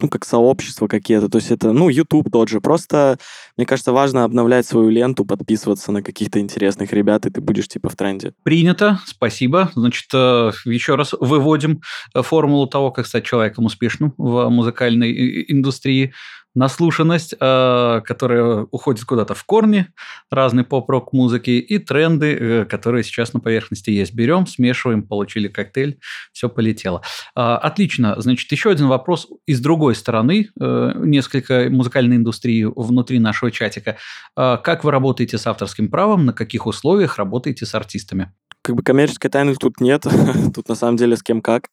ну, 0.00 0.08
как 0.08 0.24
сообщества 0.24 0.86
какие-то. 0.86 1.28
То 1.28 1.38
есть 1.38 1.50
это, 1.50 1.72
ну, 1.72 1.88
YouTube 1.88 2.30
тот 2.30 2.48
же. 2.48 2.60
Просто, 2.60 3.18
мне 3.56 3.66
кажется, 3.66 3.92
важно 3.92 4.24
обновлять 4.24 4.66
свою 4.66 4.88
ленту, 4.88 5.24
подписываться 5.24 5.92
на 5.92 6.02
каких-то 6.02 6.40
интересных 6.40 6.92
ребят, 6.92 7.26
и 7.26 7.30
ты 7.30 7.40
будешь 7.40 7.68
типа 7.68 7.88
в 7.88 7.96
тренде. 7.96 8.34
Принято, 8.42 9.00
спасибо. 9.06 9.70
Значит, 9.74 10.06
э, 10.12 10.52
еще 10.64 10.94
раз 10.94 11.14
выводим 11.18 11.80
э, 12.14 12.22
формулу 12.22 12.66
того, 12.66 12.90
как 12.90 13.06
стать 13.06 13.24
человеком 13.24 13.66
успешным 13.66 14.14
в 14.16 14.48
музыкальной 14.48 15.44
индустрии 15.50 16.12
наслушанность, 16.54 17.34
э, 17.38 18.00
которая 18.04 18.66
уходит 18.70 19.04
куда-то 19.04 19.34
в 19.34 19.44
корни 19.44 19.88
разной 20.30 20.64
поп-рок 20.64 21.12
музыки, 21.12 21.50
и 21.50 21.78
тренды, 21.78 22.34
э, 22.34 22.64
которые 22.64 23.02
сейчас 23.02 23.32
на 23.34 23.40
поверхности 23.40 23.90
есть. 23.90 24.14
Берем, 24.14 24.46
смешиваем, 24.46 25.02
получили 25.02 25.48
коктейль, 25.48 25.98
все 26.32 26.48
полетело. 26.48 27.02
Э, 27.36 27.54
отлично. 27.54 28.14
Значит, 28.18 28.50
еще 28.52 28.70
один 28.70 28.86
вопрос 28.88 29.28
из 29.46 29.60
другой 29.60 29.94
стороны, 29.94 30.48
несколько 30.56 31.68
музыкальной 31.70 32.16
индустрии 32.16 32.64
внутри 32.64 33.18
нашего 33.18 33.50
чатика. 33.50 33.96
Как 34.34 34.84
вы 34.84 34.90
работаете 34.90 35.38
с 35.38 35.46
авторским 35.46 35.90
правом, 35.90 36.24
на 36.26 36.32
каких 36.32 36.66
условиях 36.66 37.18
работаете 37.18 37.66
с 37.66 37.74
артистами? 37.74 38.32
Как 38.62 38.76
бы 38.76 38.82
коммерческой 38.82 39.30
тайны 39.30 39.54
тут 39.54 39.80
нет. 39.80 40.06
тут 40.54 40.68
на 40.68 40.74
самом 40.74 40.96
деле 40.96 41.16
с 41.16 41.22
кем 41.22 41.42
как. 41.42 41.68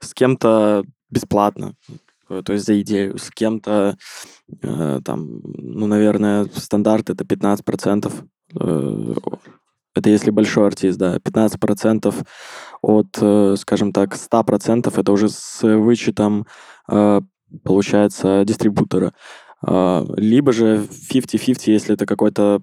С 0.00 0.14
кем-то 0.14 0.84
бесплатно. 1.10 1.74
Э, 2.30 2.42
то 2.44 2.52
есть 2.52 2.64
за 2.64 2.80
идею 2.80 3.18
с 3.18 3.30
кем-то, 3.30 3.96
э, 4.62 5.00
там, 5.04 5.40
ну, 5.44 5.86
наверное, 5.86 6.46
стандарт 6.54 7.10
это 7.10 7.24
15%. 7.24 8.24
Э, 8.58 9.14
это 9.94 10.08
если 10.08 10.30
большой 10.30 10.68
артист, 10.68 10.98
да, 10.98 11.18
15% 11.18 12.14
от, 12.82 13.18
э, 13.20 13.56
скажем 13.58 13.92
так, 13.92 14.16
100% 14.16 14.98
это 14.98 15.12
уже 15.12 15.28
с 15.28 15.62
вычетом, 15.62 16.46
э, 16.88 17.20
получается, 17.64 18.44
дистрибутора. 18.46 19.12
Э, 19.66 20.04
либо 20.16 20.52
же 20.52 20.86
50-50, 21.08 21.72
если 21.72 21.94
это 21.94 22.06
какой-то 22.06 22.62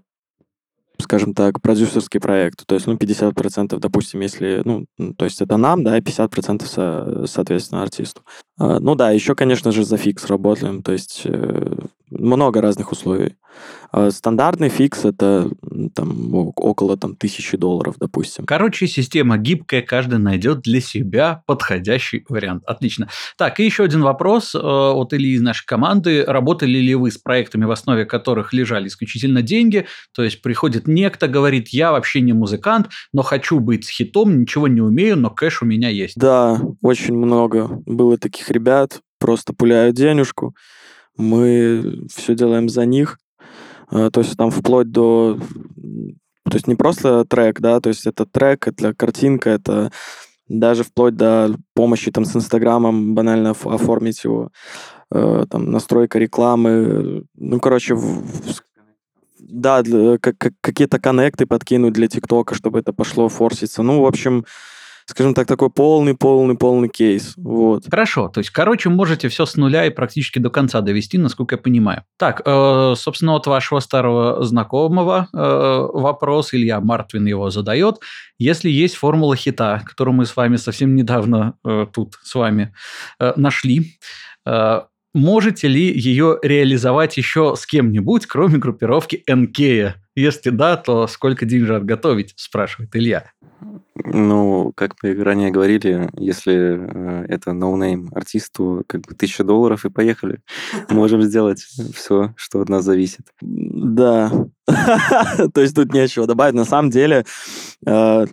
скажем 0.99 1.35
так, 1.35 1.61
продюсерский 1.61 2.19
проект. 2.19 2.65
То 2.65 2.73
есть, 2.73 2.87
ну, 2.87 2.95
50%, 2.97 3.79
допустим, 3.79 4.21
если, 4.21 4.63
ну, 4.65 4.87
то 5.15 5.25
есть 5.25 5.41
это 5.41 5.55
нам, 5.57 5.83
да, 5.83 5.95
и 5.97 6.01
50% 6.01 6.65
со, 6.65 7.27
соответственно 7.27 7.83
артисту. 7.83 8.23
А, 8.57 8.79
ну 8.79 8.95
да, 8.95 9.11
еще, 9.11 9.35
конечно 9.35 9.71
же, 9.71 9.83
за 9.83 9.97
фикс 9.97 10.25
работаем, 10.25 10.81
то 10.81 10.91
есть 10.91 11.21
э, 11.25 11.75
много 12.09 12.61
разных 12.61 12.91
условий. 12.91 13.35
А 13.91 14.11
стандартный 14.11 14.69
фикс 14.69 15.05
это 15.05 15.49
там 15.95 16.33
около 16.33 16.97
там, 16.97 17.15
тысячи 17.15 17.57
долларов, 17.57 17.95
допустим. 17.99 18.45
Короче, 18.45 18.87
система 18.87 19.37
гибкая, 19.37 19.81
каждый 19.81 20.19
найдет 20.19 20.61
для 20.61 20.81
себя 20.81 21.43
подходящий 21.45 22.25
вариант. 22.27 22.63
Отлично. 22.65 23.09
Так, 23.37 23.59
и 23.59 23.65
еще 23.65 23.83
один 23.83 24.01
вопрос 24.01 24.53
э, 24.53 24.59
от 24.59 25.13
Ильи 25.13 25.33
из 25.33 25.41
нашей 25.41 25.65
команды. 25.65 26.23
Работали 26.25 26.77
ли 26.77 26.95
вы 26.95 27.11
с 27.11 27.17
проектами, 27.17 27.65
в 27.65 27.71
основе 27.71 28.05
которых 28.05 28.53
лежали 28.53 28.87
исключительно 28.87 29.41
деньги? 29.41 29.87
То 30.13 30.23
есть 30.23 30.41
приходит 30.41 30.87
некто, 30.87 31.27
говорит, 31.27 31.69
я 31.69 31.91
вообще 31.91 32.21
не 32.21 32.33
музыкант, 32.33 32.89
но 33.13 33.21
хочу 33.21 33.59
быть 33.59 33.85
с 33.85 33.89
хитом, 33.89 34.41
ничего 34.41 34.67
не 34.67 34.81
умею, 34.81 35.17
но 35.17 35.29
cash 35.29 35.61
у 35.61 35.65
меня 35.65 35.89
есть. 35.89 36.17
Да, 36.17 36.61
очень 36.81 37.15
много 37.15 37.81
было 37.85 38.17
таких 38.17 38.46
ребят, 38.49 39.01
просто 39.19 39.53
пуляют 39.53 39.95
денежку 39.95 40.55
мы 41.17 42.05
все 42.09 42.35
делаем 42.35 42.69
за 42.69 42.85
них. 42.85 43.19
А, 43.89 44.09
то 44.09 44.21
есть 44.21 44.37
там 44.37 44.51
вплоть 44.51 44.91
до... 44.91 45.39
То 46.45 46.55
есть 46.55 46.67
не 46.67 46.75
просто 46.75 47.25
трек, 47.25 47.59
да, 47.59 47.81
то 47.81 47.89
есть 47.89 48.07
это 48.07 48.25
трек, 48.25 48.67
это 48.67 48.93
картинка, 48.93 49.49
это 49.49 49.91
даже 50.47 50.85
вплоть 50.85 51.17
до 51.17 51.57
помощи 51.73 52.09
там 52.09 52.23
с 52.23 52.33
Инстаграмом 52.37 53.15
банально 53.15 53.49
оформить 53.49 54.23
его, 54.23 54.49
э, 55.11 55.45
там 55.49 55.71
настройка 55.71 56.19
рекламы, 56.19 57.25
ну, 57.35 57.59
короче, 57.59 57.95
в, 57.95 58.23
да, 59.39 59.83
как, 60.21 60.37
как, 60.37 60.53
какие-то 60.61 60.99
коннекты 60.99 61.45
подкинуть 61.45 61.91
для 61.91 62.07
ТикТока, 62.07 62.55
чтобы 62.55 62.79
это 62.79 62.93
пошло 62.93 63.27
форситься. 63.27 63.83
Ну, 63.83 64.01
в 64.01 64.05
общем, 64.05 64.45
скажем 65.07 65.33
так, 65.33 65.47
такой 65.47 65.69
полный-полный-полный 65.69 66.89
кейс. 66.89 67.33
Вот. 67.37 67.85
Хорошо, 67.89 68.27
то 68.27 68.39
есть, 68.39 68.49
короче, 68.49 68.89
можете 68.89 69.29
все 69.29 69.45
с 69.45 69.55
нуля 69.55 69.85
и 69.85 69.89
практически 69.89 70.37
до 70.37 70.49
конца 70.49 70.81
довести, 70.81 71.17
насколько 71.17 71.55
я 71.55 71.61
понимаю. 71.61 72.03
Так, 72.17 72.41
э, 72.45 72.93
собственно, 72.97 73.35
от 73.35 73.47
вашего 73.47 73.79
старого 73.79 74.43
знакомого 74.43 75.29
э, 75.33 75.37
вопрос, 75.37 76.53
Илья 76.53 76.81
Мартвин 76.81 77.25
его 77.25 77.49
задает. 77.49 77.99
Если 78.37 78.69
есть 78.69 78.95
формула 78.95 79.35
хита, 79.37 79.81
которую 79.85 80.15
мы 80.15 80.25
с 80.25 80.35
вами 80.35 80.57
совсем 80.57 80.93
недавно 80.93 81.53
э, 81.65 81.87
тут 81.91 82.15
с 82.21 82.35
вами 82.35 82.73
э, 83.19 83.31
нашли, 83.37 83.97
э, 84.45 84.81
можете 85.13 85.69
ли 85.69 85.97
ее 85.97 86.37
реализовать 86.43 87.15
еще 87.15 87.55
с 87.55 87.65
кем-нибудь, 87.65 88.25
кроме 88.25 88.57
группировки 88.57 89.23
НК? 89.25 89.95
Если 90.15 90.49
да, 90.49 90.75
то 90.75 91.07
сколько 91.07 91.45
деньжат 91.45 91.85
готовить, 91.85 92.33
спрашивает 92.35 92.93
Илья. 92.95 93.31
Ну, 94.05 94.71
как 94.75 94.95
мы 95.01 95.13
ранее 95.23 95.51
говорили, 95.51 96.09
если 96.17 96.53
э, 96.53 97.25
это 97.29 97.53
no-name 97.53 98.09
артист, 98.13 98.53
то 98.53 98.83
как 98.87 99.01
бы 99.01 99.15
тысяча 99.15 99.43
долларов 99.43 99.85
и 99.85 99.89
поехали. 99.89 100.39
Можем 100.89 101.21
сделать 101.21 101.59
все, 101.59 102.33
что 102.35 102.61
от 102.61 102.69
нас 102.69 102.83
зависит. 102.83 103.27
Да. 103.41 104.31
То 104.67 105.61
есть 105.61 105.75
тут 105.75 105.93
нечего 105.93 106.27
добавить. 106.27 106.55
На 106.55 106.65
самом 106.65 106.89
деле, 106.89 107.25
э, 107.85 108.27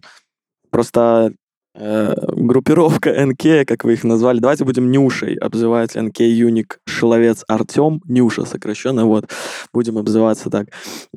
просто 0.71 1.33
группировка 1.75 3.27
НК, 3.27 3.67
как 3.67 3.85
вы 3.85 3.95
их 3.95 4.05
назвали, 4.05 4.39
давайте 4.39 4.65
будем 4.65 4.91
Нюшей 4.93 5.35
обзывать 5.35 5.95
НК 5.97 6.21
Юник 6.21 6.79
Шиловец 6.87 7.45
Артем, 7.49 8.01
Нюша 8.07 8.45
сокращенно, 8.45 9.07
вот, 9.07 9.29
будем 9.73 9.99
обзываться 9.99 10.51
так. 10.51 10.69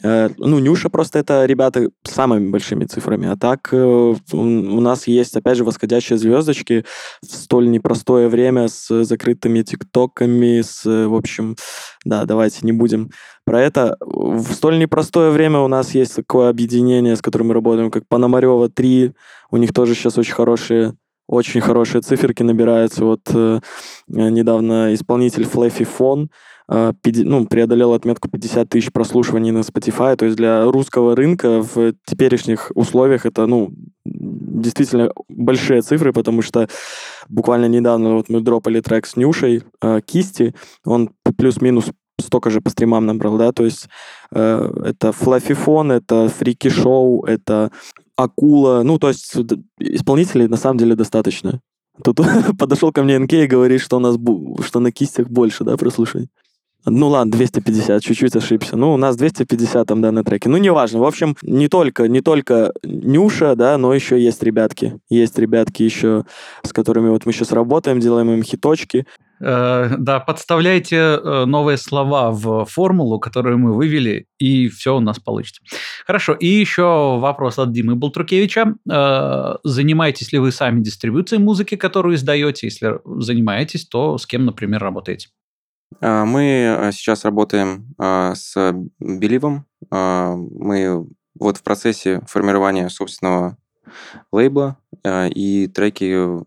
Э, 0.04 0.30
ну, 0.38 0.60
Нюша 0.60 0.90
просто 0.90 1.20
это 1.20 1.46
ребята 1.46 1.90
с 2.04 2.12
самыми 2.12 2.50
большими 2.50 2.86
цифрами, 2.86 3.28
а 3.28 3.38
так 3.38 3.70
э, 3.72 3.78
у 4.34 4.82
нас 4.82 5.08
есть, 5.08 5.36
опять 5.36 5.58
же, 5.58 5.64
восходящие 5.64 6.18
звездочки 6.18 6.86
в 7.22 7.28
столь 7.28 7.70
непростое 7.70 8.28
время 8.28 8.68
с 8.68 9.04
закрытыми 9.04 9.62
тиктоками, 9.62 10.62
с, 10.62 10.84
в 10.86 11.16
общем, 11.16 11.56
да, 12.04 12.26
давайте 12.26 12.60
не 12.64 12.72
будем 12.72 13.12
про 13.48 13.62
это. 13.62 13.96
В 14.02 14.52
столь 14.52 14.78
непростое 14.78 15.32
время 15.32 15.60
у 15.60 15.70
нас 15.70 15.96
есть 15.96 16.18
такое 16.18 16.50
объединение, 16.50 17.16
с 17.16 17.22
которым 17.22 17.48
мы 17.48 17.54
работаем, 17.54 17.90
как 17.90 18.06
Пономарева 18.06 18.68
3. 18.68 19.14
У 19.52 19.58
них 19.58 19.72
тоже 19.72 19.96
сейчас 19.96 20.18
очень 20.18 20.34
хорошие 20.34 20.94
очень 21.30 21.62
хорошие 21.62 22.02
циферки 22.02 22.44
набираются. 22.44 23.06
Вот 23.06 23.22
э, 23.34 23.60
недавно 24.08 24.94
исполнитель 24.94 25.44
Fluffy 25.44 25.88
Phone 25.98 26.28
э, 26.70 26.94
ну, 27.24 27.46
преодолел 27.46 27.94
отметку 27.94 28.30
50 28.30 28.68
тысяч 28.68 28.92
прослушиваний 28.92 29.52
на 29.52 29.60
Spotify. 29.60 30.18
То 30.18 30.26
есть 30.26 30.38
для 30.38 30.66
русского 30.66 31.16
рынка 31.16 31.62
в 31.62 31.94
теперешних 32.06 32.72
условиях 32.76 33.26
это, 33.26 33.46
ну, 33.46 33.72
действительно 34.04 35.12
большие 35.30 35.82
цифры, 35.82 36.12
потому 36.12 36.42
что 36.42 36.68
буквально 37.30 37.68
недавно 37.68 38.16
вот 38.16 38.28
мы 38.28 38.42
дропали 38.42 38.82
трек 38.82 39.06
с 39.06 39.16
Нюшей 39.16 39.64
э, 39.82 40.02
Кисти, 40.06 40.54
он 40.86 41.12
плюс-минус 41.38 41.92
столько 42.20 42.50
же 42.50 42.62
по 42.62 42.70
стримам 42.70 43.06
набрал, 43.06 43.38
да, 43.38 43.52
то 43.52 43.66
есть 43.66 43.88
э, 44.32 44.72
это 44.86 45.12
флафифон, 45.12 45.92
это 45.92 46.30
фрики-шоу, 46.30 47.24
это 47.26 47.72
акула, 48.16 48.82
ну, 48.84 48.98
то 48.98 49.10
есть 49.10 49.36
исполнителей 49.80 50.48
на 50.48 50.58
самом 50.58 50.78
деле 50.78 50.96
достаточно. 50.96 51.62
Тут 52.04 52.20
подошел 52.60 52.92
ко 52.92 53.04
мне 53.04 53.20
НК 53.20 53.34
и 53.34 53.48
говорит, 53.48 53.82
что 53.82 53.98
у 53.98 54.00
нас 54.00 54.18
что 54.66 54.80
на 54.80 54.92
кистях 54.92 55.28
больше, 55.28 55.64
да, 55.64 55.78
прослушай. 55.78 56.30
Ну 56.90 57.10
ладно, 57.10 57.34
250, 57.34 58.02
чуть-чуть 58.02 58.36
ошибся. 58.38 58.78
Ну, 58.78 58.94
у 58.94 58.98
нас 58.98 59.18
250 59.18 59.86
там, 59.86 60.02
да, 60.02 60.12
на 60.14 60.24
треке. 60.24 60.48
Ну, 60.48 60.56
неважно. 60.56 61.00
В 61.00 61.04
общем, 61.04 61.36
не 61.42 61.68
только, 61.68 62.08
не 62.08 62.22
только 62.22 62.72
Нюша, 62.84 63.56
да, 63.56 63.78
но 63.78 63.94
еще 63.94 64.22
есть 64.22 64.42
ребятки. 64.42 64.98
Есть 65.10 65.38
ребятки 65.38 65.84
еще, 65.84 66.24
с 66.64 66.72
которыми 66.72 67.10
вот 67.10 67.26
мы 67.26 67.34
сейчас 67.34 67.52
работаем, 67.52 68.00
делаем 68.00 68.32
им 68.32 68.42
хиточки. 68.42 69.06
Э, 69.40 69.96
да, 69.98 70.20
подставляйте 70.20 70.96
э, 70.96 71.46
новые 71.46 71.78
слова 71.78 72.32
в 72.32 72.66
формулу, 72.66 73.20
которую 73.20 73.58
мы 73.58 73.74
вывели, 73.74 74.28
и 74.40 74.68
все 74.68 74.98
у 74.98 75.00
нас 75.00 75.20
получится. 75.20 75.62
Хорошо, 76.06 76.34
и 76.34 76.48
еще 76.48 77.18
вопрос 77.20 77.60
от 77.60 77.72
Димы 77.72 77.96
Болтрукевича. 77.96 78.76
Э, 78.92 79.56
занимаетесь 79.64 80.32
ли 80.32 80.40
вы 80.40 80.52
сами 80.52 80.82
дистрибуцией 80.82 81.42
музыки, 81.42 81.76
которую 81.76 82.16
издаете? 82.16 82.68
Если 82.68 83.00
занимаетесь, 83.06 83.88
то 83.88 84.18
с 84.18 84.26
кем, 84.26 84.46
например, 84.46 84.82
работаете? 84.82 85.30
Мы 86.02 86.90
сейчас 86.92 87.24
работаем 87.24 87.96
с 87.98 88.74
Беливом. 89.00 89.66
Мы 89.90 91.08
вот 91.40 91.58
в 91.58 91.64
процессе 91.64 92.22
формирования 92.28 92.90
собственного 92.90 93.58
лейбла, 94.34 94.78
и 95.06 95.72
треки 95.74 96.44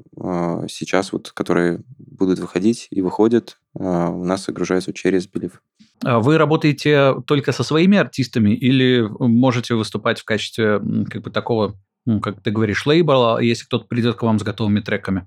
сейчас 0.69 1.13
вот, 1.13 1.33
которые 1.33 1.81
будут 2.21 2.39
выходить 2.39 2.87
и 2.91 3.01
выходят, 3.01 3.59
у 3.75 4.25
нас 4.25 4.45
загружаются 4.45 4.93
через 4.93 5.27
Белив. 5.27 5.63
Вы 6.03 6.39
работаете 6.39 7.15
только 7.27 7.53
со 7.53 7.65
своими 7.65 7.99
артистами 7.99 8.51
или 8.51 9.07
можете 9.19 9.75
выступать 9.75 10.21
в 10.21 10.25
качестве 10.25 10.81
как 11.11 11.23
бы 11.23 11.31
такого, 11.31 11.77
ну, 12.07 12.21
как 12.21 12.43
ты 12.43 12.51
говоришь, 12.51 12.87
лейбла, 12.87 13.41
если 13.41 13.65
кто-то 13.65 13.87
придет 13.87 14.17
к 14.17 14.23
вам 14.23 14.39
с 14.39 14.43
готовыми 14.43 14.81
треками? 14.81 15.27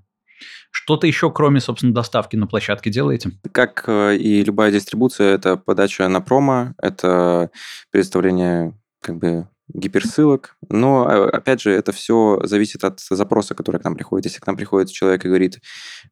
Что-то 0.70 1.06
еще, 1.06 1.30
кроме, 1.30 1.60
собственно, 1.60 1.94
доставки 1.94 2.34
на 2.34 2.48
площадке 2.48 2.90
делаете? 2.90 3.30
Как 3.52 3.84
э, 3.86 4.16
и 4.16 4.42
любая 4.42 4.72
дистрибуция, 4.72 5.34
это 5.34 5.56
подача 5.56 6.08
на 6.08 6.20
промо, 6.20 6.74
это 6.82 7.50
представление 7.92 8.76
как 9.00 9.18
бы 9.18 9.46
гиперссылок. 9.68 10.56
Но, 10.68 11.06
а, 11.06 11.28
опять 11.30 11.60
же, 11.60 11.70
это 11.70 11.92
все 11.92 12.40
зависит 12.44 12.84
от 12.84 13.00
запроса, 13.00 13.54
который 13.54 13.80
к 13.80 13.84
нам 13.84 13.94
приходит. 13.94 14.26
Если 14.26 14.40
к 14.40 14.46
нам 14.46 14.56
приходит 14.56 14.90
человек 14.90 15.24
и 15.24 15.28
говорит, 15.28 15.60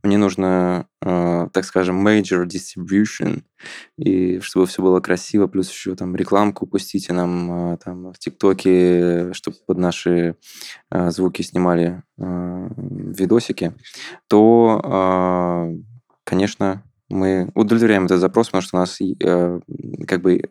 мне 0.02 0.18
нужно, 0.18 0.86
э, 1.02 1.48
так 1.52 1.64
скажем, 1.64 2.06
major 2.06 2.46
distribution, 2.46 3.42
и 3.98 4.40
чтобы 4.40 4.66
все 4.66 4.82
было 4.82 5.00
красиво, 5.00 5.46
плюс 5.46 5.70
еще 5.70 5.94
там 5.94 6.16
рекламку 6.16 6.66
пустите 6.66 7.12
нам 7.12 7.74
э, 7.74 7.78
там 7.84 8.12
в 8.12 8.18
ТикТоке, 8.18 9.32
чтобы 9.32 9.56
под 9.66 9.78
наши 9.78 10.36
э, 10.90 11.10
звуки 11.10 11.42
снимали 11.42 12.02
э, 12.18 12.68
видосики, 12.78 13.74
то, 14.28 14.80
э, 14.82 15.76
конечно, 16.24 16.82
мы 17.10 17.50
удовлетворяем 17.54 18.06
этот 18.06 18.20
запрос, 18.20 18.46
потому 18.46 18.62
что 18.62 18.76
у 18.78 18.80
нас 18.80 18.98
э, 19.00 19.60
как 20.06 20.22
бы 20.22 20.42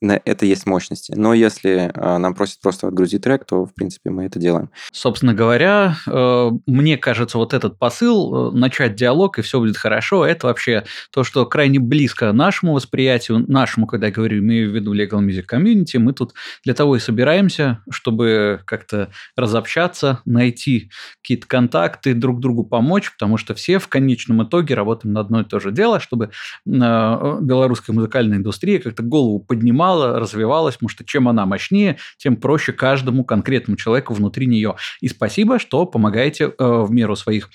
на 0.00 0.20
это 0.24 0.46
есть 0.46 0.66
мощности. 0.66 1.12
Но 1.14 1.34
если 1.34 1.92
э, 1.94 2.18
нам 2.18 2.34
просят 2.34 2.60
просто 2.60 2.88
отгрузить 2.88 3.22
трек, 3.22 3.44
то, 3.44 3.66
в 3.66 3.74
принципе, 3.74 4.10
мы 4.10 4.24
это 4.24 4.38
делаем. 4.38 4.70
Собственно 4.92 5.34
говоря, 5.34 5.96
э, 6.06 6.50
мне 6.66 6.96
кажется, 6.96 7.36
вот 7.36 7.52
этот 7.52 7.78
посыл, 7.78 8.50
э, 8.50 8.56
начать 8.56 8.94
диалог, 8.94 9.38
и 9.38 9.42
все 9.42 9.60
будет 9.60 9.76
хорошо, 9.76 10.24
это 10.24 10.46
вообще 10.46 10.84
то, 11.12 11.22
что 11.22 11.44
крайне 11.44 11.78
близко 11.78 12.32
нашему 12.32 12.72
восприятию, 12.72 13.44
нашему, 13.46 13.86
когда 13.86 14.06
я 14.06 14.12
говорю, 14.12 14.38
имею 14.38 14.70
в 14.70 14.74
виду 14.74 14.94
Legal 14.94 15.20
Music 15.20 15.44
Community, 15.50 15.98
мы 15.98 16.14
тут 16.14 16.32
для 16.64 16.72
того 16.72 16.96
и 16.96 16.98
собираемся, 16.98 17.82
чтобы 17.90 18.62
как-то 18.64 19.10
разобщаться, 19.36 20.20
найти 20.24 20.90
какие-то 21.20 21.46
контакты, 21.46 22.14
друг 22.14 22.40
другу 22.40 22.64
помочь, 22.64 23.12
потому 23.12 23.36
что 23.36 23.54
все 23.54 23.78
в 23.78 23.88
конечном 23.88 24.42
итоге 24.44 24.74
работаем 24.74 25.12
на 25.12 25.20
одно 25.20 25.42
и 25.42 25.44
то 25.44 25.60
же 25.60 25.72
дело, 25.72 26.00
чтобы 26.00 26.30
белорусская 26.64 27.92
музыкальная 27.92 28.38
индустрия 28.38 28.78
как-то 28.78 29.02
голову 29.02 29.40
поднимала, 29.40 29.89
растяжала, 29.90 30.18
развивалась, 30.18 30.74
потому 30.74 30.88
что 30.88 31.04
чем 31.04 31.28
она 31.28 31.46
мощнее, 31.46 31.98
тем 32.18 32.36
проще 32.36 32.72
каждому 32.72 33.24
конкретному 33.24 33.76
человеку 33.76 34.14
внутри 34.14 34.46
нее. 34.46 34.76
И 35.00 35.08
спасибо, 35.08 35.58
что 35.58 35.86
помогаете 35.86 36.44
э, 36.44 36.52
в 36.58 36.90
меру 36.90 37.16
своих 37.16 37.50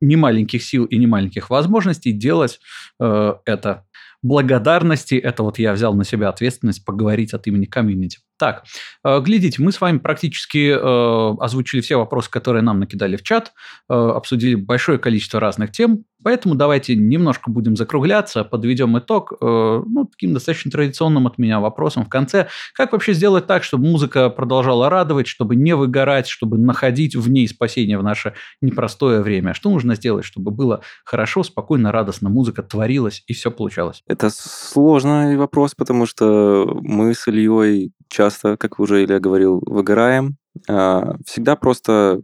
немаленьких 0.00 0.62
сил 0.62 0.84
и 0.84 0.96
немаленьких 0.96 1.50
возможностей 1.50 2.12
делать 2.12 2.60
э, 3.00 3.34
это. 3.44 3.84
Благодарности, 4.22 5.14
это 5.14 5.42
вот 5.42 5.58
я 5.58 5.72
взял 5.72 5.94
на 5.94 6.04
себя 6.04 6.28
ответственность 6.28 6.84
поговорить 6.84 7.32
от 7.32 7.46
имени 7.46 7.64
комьюнити. 7.64 8.18
Так, 8.40 8.64
э, 9.04 9.20
глядите, 9.20 9.62
мы 9.62 9.70
с 9.70 9.82
вами 9.82 9.98
практически 9.98 10.70
э, 10.70 11.36
озвучили 11.40 11.82
все 11.82 11.96
вопросы, 11.96 12.30
которые 12.30 12.62
нам 12.62 12.80
накидали 12.80 13.16
в 13.16 13.22
чат, 13.22 13.52
э, 13.90 13.92
обсудили 13.92 14.54
большое 14.54 14.98
количество 14.98 15.40
разных 15.40 15.72
тем, 15.72 16.06
поэтому 16.24 16.54
давайте 16.54 16.96
немножко 16.96 17.50
будем 17.50 17.76
закругляться, 17.76 18.42
подведем 18.42 18.98
итог, 18.98 19.32
ну, 19.40 20.06
таким 20.10 20.34
достаточно 20.34 20.70
традиционным 20.70 21.26
от 21.26 21.38
меня 21.38 21.60
вопросом 21.60 22.04
в 22.04 22.08
конце. 22.08 22.48
Как 22.74 22.92
вообще 22.92 23.12
сделать 23.12 23.46
так, 23.46 23.62
чтобы 23.62 23.84
музыка 23.88 24.30
продолжала 24.30 24.90
радовать, 24.90 25.26
чтобы 25.26 25.56
не 25.56 25.74
выгорать, 25.74 26.26
чтобы 26.26 26.58
находить 26.58 27.16
в 27.16 27.30
ней 27.30 27.48
спасение 27.48 27.98
в 27.98 28.02
наше 28.02 28.34
непростое 28.60 29.22
время? 29.22 29.54
Что 29.54 29.70
нужно 29.70 29.94
сделать, 29.94 30.24
чтобы 30.24 30.50
было 30.50 30.82
хорошо, 31.04 31.42
спокойно, 31.42 31.92
радостно, 31.92 32.28
музыка 32.28 32.62
творилась 32.62 33.22
и 33.26 33.32
все 33.32 33.50
получалось? 33.50 34.02
Это 34.06 34.30
сложный 34.30 35.36
вопрос, 35.36 35.74
потому 35.74 36.06
что 36.06 36.78
мы 36.82 37.14
с 37.14 37.26
Ильей 37.28 37.92
часто, 38.10 38.56
как 38.56 38.78
уже 38.78 39.04
Илья 39.04 39.20
говорил, 39.20 39.62
выгораем. 39.64 40.36
А, 40.68 41.16
всегда 41.24 41.56
просто 41.56 42.20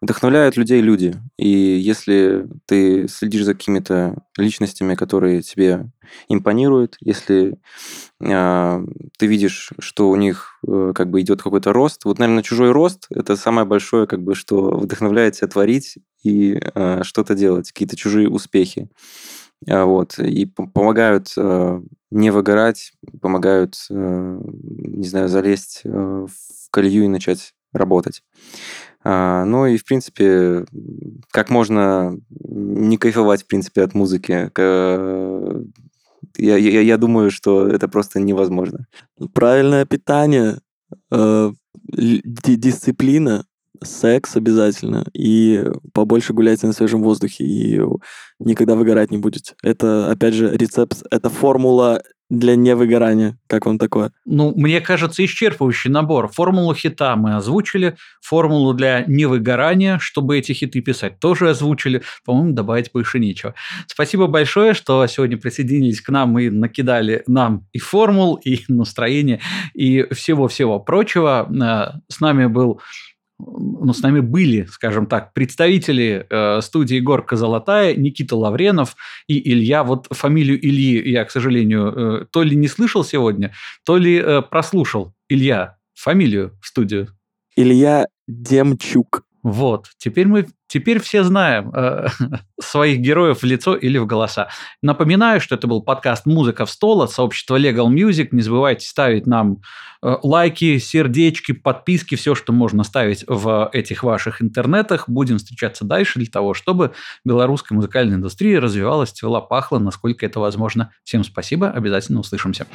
вдохновляют 0.00 0.56
людей 0.56 0.80
люди. 0.80 1.14
И 1.38 1.48
если 1.48 2.46
ты 2.66 3.08
следишь 3.08 3.44
за 3.44 3.54
какими-то 3.54 4.22
личностями, 4.36 4.94
которые 4.94 5.42
тебе 5.42 5.90
импонируют, 6.28 6.96
если 7.00 7.58
э, 8.20 8.86
ты 9.18 9.26
видишь, 9.26 9.72
что 9.78 10.10
у 10.10 10.16
них 10.16 10.58
э, 10.66 10.92
как 10.94 11.10
бы 11.10 11.20
идет 11.22 11.42
какой-то 11.42 11.72
рост, 11.72 12.04
вот, 12.04 12.18
наверное, 12.18 12.42
чужой 12.42 12.72
рост 12.72 13.06
это 13.10 13.36
самое 13.36 13.66
большое, 13.66 14.06
как 14.06 14.22
бы, 14.22 14.34
что 14.34 14.76
вдохновляет 14.76 15.34
тебя 15.34 15.48
творить 15.48 15.96
и 16.22 16.60
э, 16.62 17.02
что-то 17.02 17.34
делать, 17.34 17.72
какие-то 17.72 17.96
чужие 17.96 18.28
успехи. 18.28 18.88
А, 19.68 19.84
вот, 19.84 20.18
и 20.18 20.46
помогают 20.46 21.32
э, 21.36 21.80
не 22.10 22.30
выгорать, 22.30 22.92
помогают, 23.20 23.74
э, 23.90 24.40
не 24.40 25.06
знаю, 25.08 25.28
залезть 25.28 25.80
э, 25.84 25.88
в 25.90 26.70
колею 26.70 27.04
и 27.04 27.08
начать 27.08 27.52
работать. 27.72 28.22
А, 29.02 29.44
ну 29.44 29.66
и, 29.66 29.76
в 29.76 29.84
принципе, 29.84 30.66
как 31.30 31.50
можно 31.50 32.16
не 32.30 32.96
кайфовать, 32.96 33.42
в 33.42 33.46
принципе, 33.46 33.82
от 33.82 33.94
музыки? 33.94 34.50
Я, 36.38 36.56
я, 36.56 36.80
я 36.80 36.96
думаю, 36.98 37.30
что 37.30 37.66
это 37.66 37.88
просто 37.88 38.20
невозможно. 38.20 38.86
Правильное 39.32 39.86
питание, 39.86 40.58
э, 41.10 41.52
дисциплина, 41.92 43.46
секс 43.82 44.36
обязательно, 44.36 45.06
и 45.12 45.64
побольше 45.92 46.32
гуляйте 46.32 46.66
на 46.66 46.72
свежем 46.72 47.02
воздухе, 47.02 47.44
и 47.44 47.80
никогда 48.38 48.74
выгорать 48.74 49.10
не 49.10 49.18
будете. 49.18 49.54
Это, 49.62 50.10
опять 50.10 50.34
же, 50.34 50.56
рецепт, 50.56 51.02
это 51.10 51.30
формула 51.30 52.02
для 52.28 52.56
невыгорания. 52.56 53.38
Как 53.46 53.66
вам 53.66 53.78
такое? 53.78 54.10
Ну, 54.24 54.52
мне 54.56 54.80
кажется, 54.80 55.24
исчерпывающий 55.24 55.90
набор. 55.90 56.28
Формулу 56.28 56.74
хита 56.74 57.14
мы 57.16 57.36
озвучили, 57.36 57.96
формулу 58.20 58.74
для 58.74 59.04
невыгорания, 59.06 59.98
чтобы 60.00 60.38
эти 60.38 60.52
хиты 60.52 60.80
писать, 60.80 61.20
тоже 61.20 61.50
озвучили. 61.50 62.02
По-моему, 62.24 62.52
добавить 62.52 62.90
больше 62.92 63.20
нечего. 63.20 63.54
Спасибо 63.86 64.26
большое, 64.26 64.74
что 64.74 65.06
сегодня 65.06 65.36
присоединились 65.36 66.00
к 66.00 66.08
нам 66.08 66.38
и 66.38 66.50
накидали 66.50 67.22
нам 67.26 67.66
и 67.72 67.78
формул, 67.78 68.34
и 68.34 68.64
настроение, 68.68 69.40
и 69.74 70.06
всего-всего 70.12 70.80
прочего. 70.80 71.48
Э, 71.48 72.00
с 72.08 72.20
нами 72.20 72.46
был 72.46 72.80
ну, 73.38 73.92
с 73.92 74.00
нами 74.00 74.20
были, 74.20 74.66
скажем 74.70 75.06
так, 75.06 75.34
представители 75.34 76.26
э, 76.28 76.60
студии 76.62 77.00
«Горка 77.00 77.36
золотая», 77.36 77.94
Никита 77.94 78.34
Лавренов 78.36 78.96
и 79.26 79.52
Илья. 79.52 79.84
Вот 79.84 80.06
фамилию 80.10 80.58
Ильи 80.58 81.10
я, 81.10 81.24
к 81.24 81.30
сожалению, 81.30 82.22
э, 82.22 82.26
то 82.30 82.42
ли 82.42 82.56
не 82.56 82.68
слышал 82.68 83.04
сегодня, 83.04 83.52
то 83.84 83.98
ли 83.98 84.16
э, 84.16 84.42
прослушал. 84.42 85.12
Илья, 85.28 85.76
фамилию 85.94 86.56
в 86.62 86.66
студию. 86.66 87.08
Илья 87.56 88.06
Демчук. 88.26 89.25
Вот, 89.46 89.90
теперь 89.96 90.26
мы 90.26 90.48
теперь 90.66 90.98
все 90.98 91.22
знаем 91.22 91.70
э, 91.72 92.08
своих 92.60 92.98
героев 92.98 93.42
в 93.42 93.44
лицо 93.44 93.76
или 93.76 93.96
в 93.96 94.04
голоса. 94.04 94.48
Напоминаю, 94.82 95.40
что 95.40 95.54
это 95.54 95.68
был 95.68 95.84
подкаст 95.84 96.26
«Музыка 96.26 96.66
в 96.66 96.70
стол» 96.70 97.00
от 97.02 97.12
сообщества 97.12 97.56
Legal 97.56 97.86
Music. 97.86 98.30
Не 98.32 98.42
забывайте 98.42 98.84
ставить 98.84 99.24
нам 99.28 99.58
э, 100.02 100.16
лайки, 100.24 100.78
сердечки, 100.78 101.52
подписки, 101.52 102.16
все, 102.16 102.34
что 102.34 102.52
можно 102.52 102.82
ставить 102.82 103.22
в 103.28 103.70
этих 103.72 104.02
ваших 104.02 104.42
интернетах. 104.42 105.08
Будем 105.08 105.38
встречаться 105.38 105.84
дальше 105.84 106.18
для 106.18 106.28
того, 106.28 106.52
чтобы 106.52 106.90
белорусская 107.24 107.76
музыкальная 107.76 108.16
индустрия 108.16 108.58
развивалась, 108.58 109.12
цвела, 109.12 109.40
пахла, 109.40 109.78
насколько 109.78 110.26
это 110.26 110.40
возможно. 110.40 110.90
Всем 111.04 111.22
спасибо, 111.22 111.70
обязательно 111.70 112.18
услышимся. 112.18 112.66